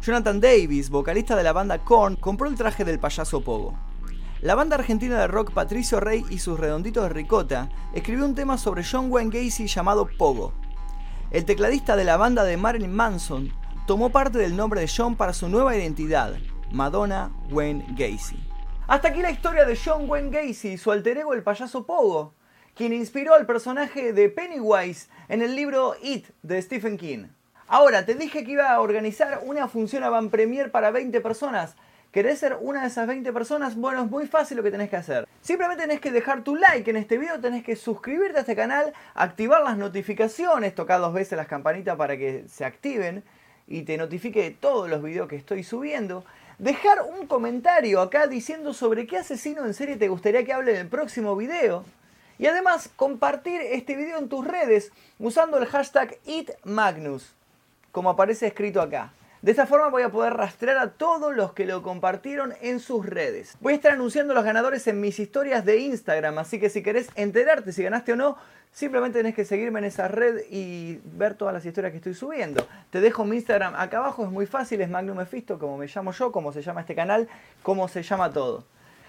Jonathan 0.00 0.40
Davis, 0.40 0.88
vocalista 0.88 1.36
de 1.36 1.42
la 1.42 1.52
banda 1.52 1.84
Korn, 1.84 2.16
compró 2.16 2.48
el 2.48 2.54
traje 2.54 2.86
del 2.86 2.98
payaso 2.98 3.42
Pogo. 3.42 3.74
La 4.40 4.54
banda 4.54 4.76
argentina 4.76 5.20
de 5.20 5.26
rock 5.26 5.52
Patricio 5.52 6.00
Rey 6.00 6.24
y 6.30 6.38
sus 6.38 6.58
redonditos 6.58 7.02
de 7.04 7.10
ricota 7.10 7.68
escribió 7.92 8.24
un 8.24 8.34
tema 8.34 8.56
sobre 8.56 8.82
John 8.82 9.10
Wayne 9.10 9.30
Gacy 9.30 9.66
llamado 9.66 10.08
Pogo. 10.16 10.54
El 11.30 11.44
tecladista 11.44 11.96
de 11.96 12.04
la 12.04 12.16
banda 12.16 12.44
de 12.44 12.56
Marilyn 12.56 12.94
Manson 12.94 13.52
tomó 13.86 14.08
parte 14.08 14.38
del 14.38 14.56
nombre 14.56 14.80
de 14.80 14.90
John 14.94 15.16
para 15.16 15.34
su 15.34 15.50
nueva 15.50 15.76
identidad, 15.76 16.34
Madonna 16.72 17.30
Wayne 17.50 17.84
Gacy. 17.90 18.53
Hasta 18.86 19.08
aquí 19.08 19.22
la 19.22 19.30
historia 19.30 19.64
de 19.64 19.78
John 19.82 20.10
Wayne 20.10 20.28
Gacy 20.28 20.72
y 20.72 20.78
su 20.78 20.92
alter 20.92 21.16
ego 21.16 21.32
el 21.32 21.42
payaso 21.42 21.86
Pogo, 21.86 22.34
quien 22.74 22.92
inspiró 22.92 23.32
al 23.32 23.46
personaje 23.46 24.12
de 24.12 24.28
Pennywise 24.28 25.08
en 25.30 25.40
el 25.40 25.56
libro 25.56 25.96
It 26.02 26.26
de 26.42 26.60
Stephen 26.60 26.98
King. 26.98 27.28
Ahora, 27.66 28.04
te 28.04 28.14
dije 28.14 28.44
que 28.44 28.50
iba 28.52 28.70
a 28.70 28.82
organizar 28.82 29.40
una 29.42 29.68
función 29.68 30.04
avant 30.04 30.30
premier 30.30 30.70
para 30.70 30.90
20 30.90 31.18
personas. 31.22 31.76
¿Querés 32.12 32.40
ser 32.40 32.58
una 32.60 32.82
de 32.82 32.88
esas 32.88 33.06
20 33.06 33.32
personas? 33.32 33.74
Bueno, 33.74 34.04
es 34.04 34.10
muy 34.10 34.26
fácil 34.26 34.58
lo 34.58 34.62
que 34.62 34.70
tenés 34.70 34.90
que 34.90 34.96
hacer. 34.96 35.26
Simplemente 35.40 35.84
tenés 35.84 36.00
que 36.02 36.12
dejar 36.12 36.44
tu 36.44 36.54
like 36.54 36.90
en 36.90 36.96
este 36.96 37.16
video, 37.16 37.40
tenés 37.40 37.64
que 37.64 37.76
suscribirte 37.76 38.36
a 38.36 38.40
este 38.40 38.54
canal, 38.54 38.92
activar 39.14 39.62
las 39.62 39.78
notificaciones, 39.78 40.74
tocar 40.74 41.00
dos 41.00 41.14
veces 41.14 41.38
las 41.38 41.46
campanitas 41.46 41.96
para 41.96 42.18
que 42.18 42.44
se 42.48 42.66
activen 42.66 43.24
y 43.66 43.82
te 43.82 43.96
notifique 43.96 44.50
todos 44.50 44.90
los 44.90 45.02
videos 45.02 45.26
que 45.26 45.36
estoy 45.36 45.64
subiendo. 45.64 46.22
Dejar 46.58 47.02
un 47.02 47.26
comentario 47.26 48.00
acá 48.00 48.28
diciendo 48.28 48.74
sobre 48.74 49.08
qué 49.08 49.18
asesino 49.18 49.66
en 49.66 49.74
serie 49.74 49.96
te 49.96 50.06
gustaría 50.06 50.44
que 50.44 50.52
hable 50.52 50.72
en 50.72 50.82
el 50.82 50.86
próximo 50.86 51.34
video. 51.34 51.84
Y 52.38 52.46
además 52.46 52.88
compartir 52.94 53.60
este 53.60 53.96
video 53.96 54.18
en 54.18 54.28
tus 54.28 54.46
redes 54.46 54.92
usando 55.18 55.58
el 55.58 55.66
hashtag 55.66 56.16
ItMagnus, 56.26 57.34
como 57.90 58.10
aparece 58.10 58.46
escrito 58.46 58.80
acá. 58.80 59.12
De 59.42 59.50
esta 59.50 59.66
forma 59.66 59.88
voy 59.88 60.04
a 60.04 60.10
poder 60.10 60.34
rastrear 60.34 60.78
a 60.78 60.92
todos 60.92 61.34
los 61.34 61.52
que 61.54 61.66
lo 61.66 61.82
compartieron 61.82 62.54
en 62.60 62.78
sus 62.78 63.04
redes. 63.04 63.56
Voy 63.60 63.72
a 63.72 63.76
estar 63.76 63.92
anunciando 63.92 64.32
los 64.32 64.44
ganadores 64.44 64.86
en 64.86 65.00
mis 65.00 65.18
historias 65.18 65.64
de 65.64 65.78
Instagram, 65.78 66.38
así 66.38 66.60
que 66.60 66.70
si 66.70 66.84
querés 66.84 67.08
enterarte 67.16 67.72
si 67.72 67.82
ganaste 67.82 68.12
o 68.12 68.16
no, 68.16 68.38
simplemente 68.74 69.20
tenés 69.20 69.34
que 69.34 69.44
seguirme 69.44 69.78
en 69.78 69.86
esa 69.86 70.08
red 70.08 70.42
y 70.50 71.00
ver 71.04 71.34
todas 71.34 71.54
las 71.54 71.64
historias 71.64 71.92
que 71.92 71.98
estoy 71.98 72.12
subiendo. 72.12 72.66
Te 72.90 73.00
dejo 73.00 73.24
mi 73.24 73.36
Instagram 73.36 73.74
acá 73.76 73.98
abajo, 73.98 74.24
es 74.24 74.30
muy 74.30 74.46
fácil, 74.46 74.80
es 74.80 74.90
Magnum 74.90 75.16
Mephisto, 75.16 75.58
como 75.58 75.78
me 75.78 75.86
llamo 75.86 76.12
yo, 76.12 76.32
como 76.32 76.52
se 76.52 76.60
llama 76.60 76.80
este 76.80 76.94
canal, 76.94 77.28
como 77.62 77.88
se 77.88 78.02
llama 78.02 78.32
todo. 78.32 78.64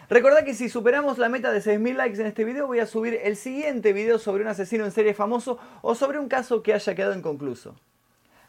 Recordá 0.08 0.46
que 0.46 0.54
si 0.54 0.70
superamos 0.70 1.18
la 1.18 1.30
meta 1.30 1.52
de 1.52 1.60
6.000 1.60 1.96
likes 1.96 2.22
en 2.22 2.28
este 2.28 2.46
video, 2.46 2.68
voy 2.68 2.80
a 2.80 2.86
subir 2.86 3.20
el 3.24 3.36
siguiente 3.36 3.92
video 3.92 4.20
sobre 4.20 4.44
un 4.44 4.50
asesino 4.50 4.86
en 4.86 4.92
serie 4.92 5.16
famoso 5.16 5.58
o 5.82 5.96
sobre 5.96 6.20
un 6.20 6.30
caso 6.30 6.62
que 6.62 6.74
haya 6.74 6.94
quedado 6.94 7.18
inconcluso. 7.18 7.76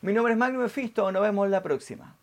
Mi 0.02 0.12
nombre 0.12 0.34
es 0.34 0.38
Magnum 0.38 0.62
Mephisto, 0.62 1.10
nos 1.10 1.22
vemos 1.22 1.48
la 1.48 1.62
próxima. 1.62 2.14